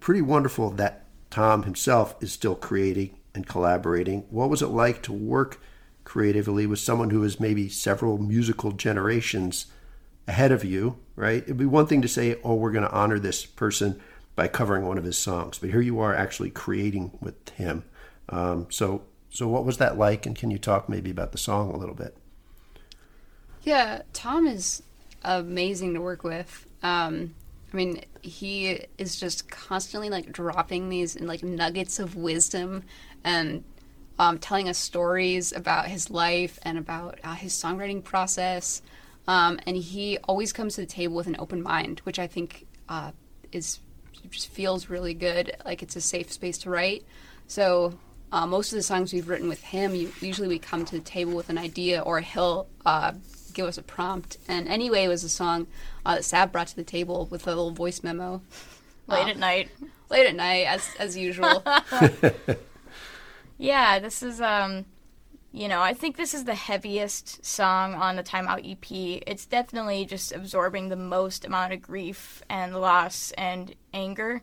[0.00, 4.24] pretty wonderful that Tom himself is still creating and collaborating.
[4.30, 5.60] What was it like to work
[6.04, 9.66] creatively with someone who is maybe several musical generations
[10.28, 11.42] ahead of you, right?
[11.42, 14.00] It'd be one thing to say, oh, we're going to honor this person
[14.34, 17.84] by covering one of his songs, but here you are actually creating with him.
[18.28, 20.26] Um, so, so what was that like?
[20.26, 22.16] And can you talk maybe about the song a little bit?
[23.62, 24.82] Yeah, Tom is
[25.24, 26.66] amazing to work with.
[26.82, 27.34] Um,
[27.72, 32.84] I mean, he is just constantly like dropping these like nuggets of wisdom
[33.24, 33.64] and
[34.18, 38.82] um, telling us stories about his life and about uh, his songwriting process.
[39.28, 42.66] Um, and he always comes to the table with an open mind, which I think
[42.88, 43.10] uh,
[43.52, 43.80] is
[44.30, 45.56] just feels really good.
[45.64, 47.04] Like it's a safe space to write.
[47.48, 47.98] So
[48.32, 51.02] uh, most of the songs we've written with him, you, usually we come to the
[51.02, 53.12] table with an idea, or he'll uh,
[53.56, 54.38] give us a prompt.
[54.46, 55.66] And anyway, was a song
[56.04, 58.42] uh, that Sav brought to the table with a little voice memo
[59.08, 59.70] Late at night.
[60.10, 61.64] late at night, as as usual.
[63.58, 64.84] Yeah, this is um
[65.52, 69.22] you know, I think this is the heaviest song on the Timeout EP.
[69.26, 74.42] It's definitely just absorbing the most amount of grief and loss and anger.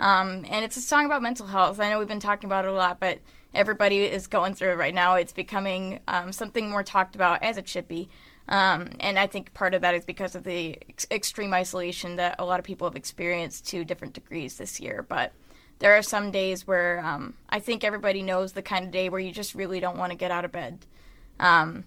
[0.00, 1.78] Um, and it's a song about mental health.
[1.78, 3.20] I know we've been talking about it a lot, but
[3.54, 5.14] everybody is going through it right now.
[5.14, 8.08] It's becoming um, something more talked about as it should be.
[8.48, 12.36] Um, and I think part of that is because of the ex- extreme isolation that
[12.38, 15.04] a lot of people have experienced to different degrees this year.
[15.06, 15.32] But
[15.80, 19.20] there are some days where um, I think everybody knows the kind of day where
[19.20, 20.86] you just really don't want to get out of bed.
[21.38, 21.84] Um,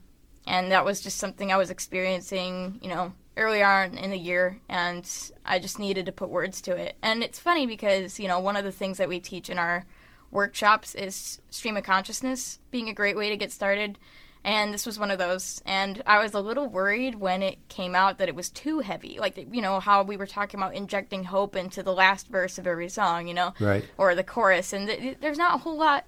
[0.48, 4.60] and that was just something I was experiencing, you know, early on in the year,
[4.70, 5.08] and
[5.46, 6.96] I just needed to put words to it.
[7.02, 9.86] And it's funny because, you know, one of the things that we teach in our
[10.32, 13.98] workshops is stream of consciousness being a great way to get started.
[14.44, 15.62] And this was one of those.
[15.66, 19.18] And I was a little worried when it came out that it was too heavy.
[19.20, 22.66] Like, you know, how we were talking about injecting hope into the last verse of
[22.66, 23.54] every song, you know?
[23.60, 23.86] Right.
[23.98, 24.74] Or the chorus.
[24.74, 26.06] And th- there's not a whole lot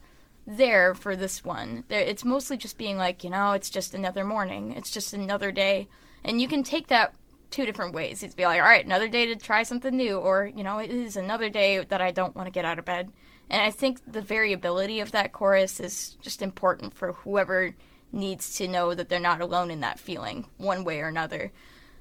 [0.48, 1.84] there for this one.
[1.90, 4.74] There, it's mostly just being like, you know, it's just another morning.
[4.74, 5.88] It's just another day.
[6.24, 7.14] And you can take that
[7.52, 8.24] two different ways.
[8.24, 10.18] It's be like, all right, another day to try something new.
[10.18, 12.86] Or, you know, it is another day that I don't want to get out of
[12.86, 13.12] bed.
[13.50, 17.76] And I think the variability of that chorus is just important for whoever
[18.14, 21.52] needs to know that they're not alone in that feeling, one way or another.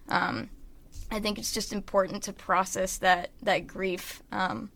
[0.08, 0.50] Um,
[1.10, 4.70] I think it's just important to process that that grief, um,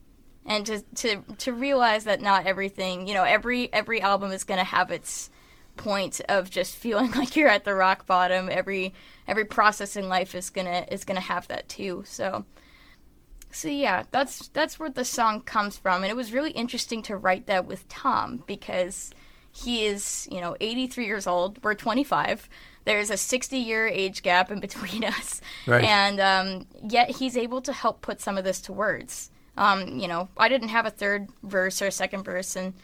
[0.44, 4.58] and to to to realize that not everything, you know, every every album is going
[4.58, 5.30] to have its
[5.76, 8.48] point of just feeling like you're at the rock bottom.
[8.50, 8.94] Every
[9.28, 12.02] every process in life is gonna is gonna have that too.
[12.06, 12.44] So
[13.50, 17.16] so yeah, that's that's where the song comes from, and it was really interesting to
[17.16, 19.10] write that with Tom because
[19.56, 21.62] he is you know 83 years old.
[21.64, 22.48] We're 25.
[22.84, 25.84] There's a 60 year age gap in between us, Right.
[25.84, 29.30] and um, yet he's able to help put some of this to words.
[29.56, 32.74] Um, you know, I didn't have a third verse or a second verse, and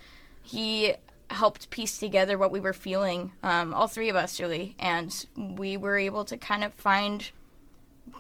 [0.43, 0.95] he
[1.31, 5.77] helped piece together what we were feeling, um, all three of us really, and we
[5.77, 7.31] were able to kind of find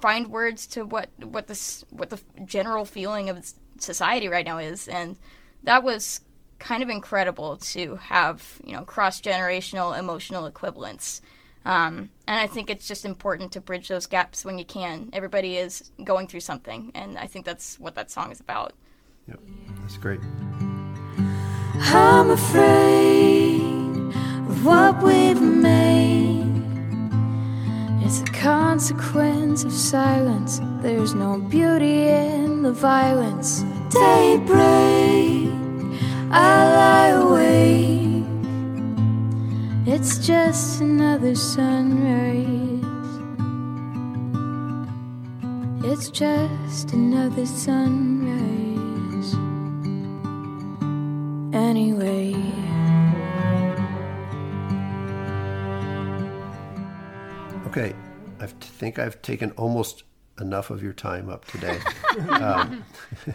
[0.00, 4.86] find words to what what this what the general feeling of society right now is,
[4.88, 5.16] and
[5.64, 6.20] that was
[6.62, 11.20] kind of incredible to have you know cross generational emotional equivalents.
[11.64, 15.10] Um, and I think it's just important to bridge those gaps when you can.
[15.12, 18.72] Everybody is going through something, and I think that's what that song is about.
[19.28, 19.38] Yep.
[19.80, 20.20] That's great.
[21.74, 23.60] I'm afraid
[24.48, 26.42] of what we've made.
[28.04, 30.60] It's a consequence of silence.
[30.80, 33.64] There's no beauty in the violence.
[33.90, 35.41] Daybreak,
[36.34, 38.24] I lie awake.
[39.86, 42.82] It's just another sunrise.
[45.84, 49.34] It's just another sunrise.
[51.54, 52.34] Anyway.
[57.66, 57.94] Okay,
[58.40, 60.04] I think I've taken almost
[60.40, 61.78] enough of your time up today.
[62.30, 62.84] um,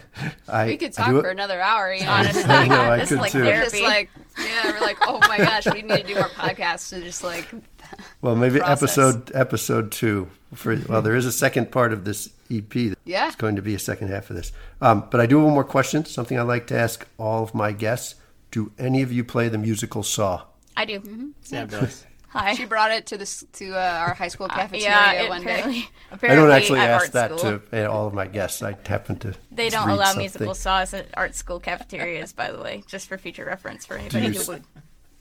[0.48, 1.92] I, we could talk do- for another hour.
[1.92, 3.42] You know, Honestly, I know, I this is could like too.
[3.44, 3.86] We're just therapy.
[3.86, 7.22] like, yeah, we're like, oh my gosh, we need to do more podcasts to just
[7.22, 7.46] like,
[8.20, 8.82] Well, maybe process.
[8.98, 10.28] episode episode two.
[10.54, 12.74] For well, there is a second part of this EP.
[13.04, 13.26] Yeah.
[13.26, 14.50] it's going to be a second half of this.
[14.80, 16.04] Um, but I do have one more question.
[16.04, 18.14] Something I like to ask all of my guests:
[18.50, 20.44] Do any of you play the musical Saw?
[20.76, 21.32] I do.
[21.42, 22.04] Sam does.
[22.28, 22.54] Hi.
[22.54, 25.84] she brought it to this to uh, our high school cafeteria yeah, it one day.
[26.12, 27.60] apparently, I don't actually ask that school.
[27.60, 28.62] to uh, all of my guests.
[28.62, 29.34] I happen to.
[29.50, 30.20] They don't read allow something.
[30.20, 34.36] musical saws at art school cafeterias, by the way, just for future reference for anybody
[34.36, 34.64] who would.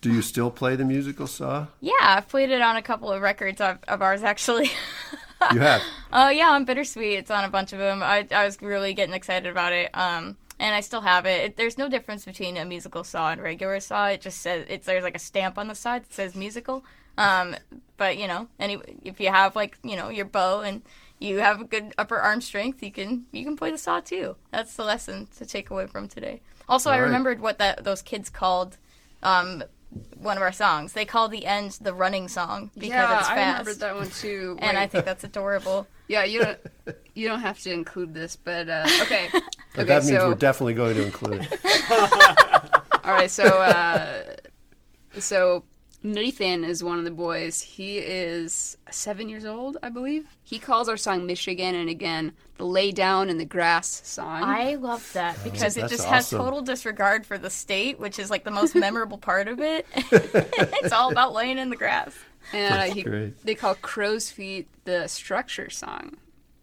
[0.01, 1.67] Do you still play the musical Saw?
[1.81, 4.69] Yeah, I've played it on a couple of records of, of ours, actually.
[5.53, 5.81] You have.
[6.11, 8.01] Oh yeah, on Bittersweet, it's on a bunch of them.
[8.01, 11.41] I, I was really getting excited about it, um, and I still have it.
[11.43, 11.57] it.
[11.57, 14.07] There's no difference between a musical saw and regular saw.
[14.07, 16.83] It just says it's there's like a stamp on the side that says musical.
[17.17, 17.55] Um,
[17.97, 20.81] but you know, any if you have like you know your bow and
[21.19, 24.35] you have a good upper arm strength, you can you can play the saw too.
[24.51, 26.41] That's the lesson to take away from today.
[26.69, 27.05] Also, I All right.
[27.05, 28.77] remembered what that those kids called
[29.23, 29.63] um,
[30.19, 30.93] one of our songs.
[30.93, 33.31] They call the end the running song because yeah, it's fast.
[33.31, 33.59] I fast.
[33.67, 34.57] remember that one too.
[34.59, 35.87] and Wait, I think that's adorable.
[36.07, 36.59] yeah, you don't
[37.15, 39.29] you don't have to include this, but uh, okay.
[39.77, 42.89] But okay, that means so we're definitely going to include it.
[43.05, 44.23] all right, so uh,
[45.19, 45.65] so
[46.01, 47.61] Nathan is one of the boys.
[47.61, 50.27] He is seven years old, I believe.
[50.43, 54.41] He calls our song Michigan and again the lay down in the grass song.
[54.43, 58.31] I love that because it That's just has total disregard for the state, which is
[58.31, 59.85] like the most memorable part of it.
[59.95, 62.15] it's all about laying in the grass.
[62.51, 63.03] and uh, he,
[63.43, 66.17] they call crow's feet the structure song.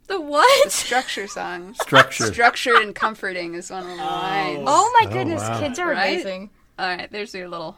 [0.06, 0.64] The what?
[0.64, 1.74] The Structure song.
[1.74, 2.26] Structure.
[2.26, 4.64] Structured and comforting is one of the lines.
[4.66, 5.60] Oh my Oh, goodness, wow.
[5.60, 6.12] kids are Right?
[6.14, 6.50] amazing.
[6.78, 7.76] All right, there's your little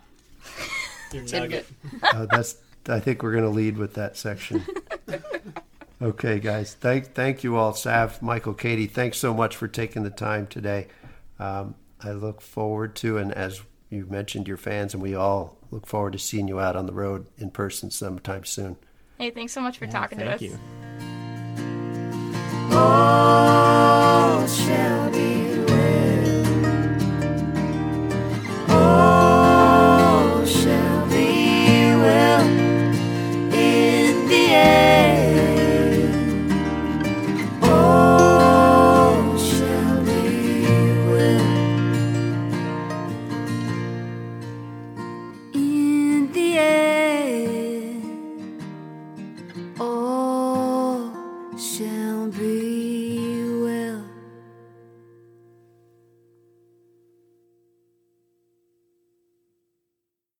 [1.12, 1.66] Your tidbit.
[1.92, 2.14] nugget.
[2.14, 2.56] Uh, that's.
[2.88, 4.64] I think we're going to lead with that section.
[6.02, 6.74] Okay, guys.
[6.74, 8.86] Thank thank you all, Sav, Michael, Katie.
[8.86, 10.88] Thanks so much for taking the time today.
[11.38, 11.74] Um,
[12.04, 16.12] I look forward to, and as you mentioned, your fans, and we all look forward
[16.12, 18.76] to seeing you out on the road in person sometime soon.
[19.16, 20.40] Hey, thanks so much for talking to us.
[20.40, 20.52] Thank
[22.72, 25.25] all shall be.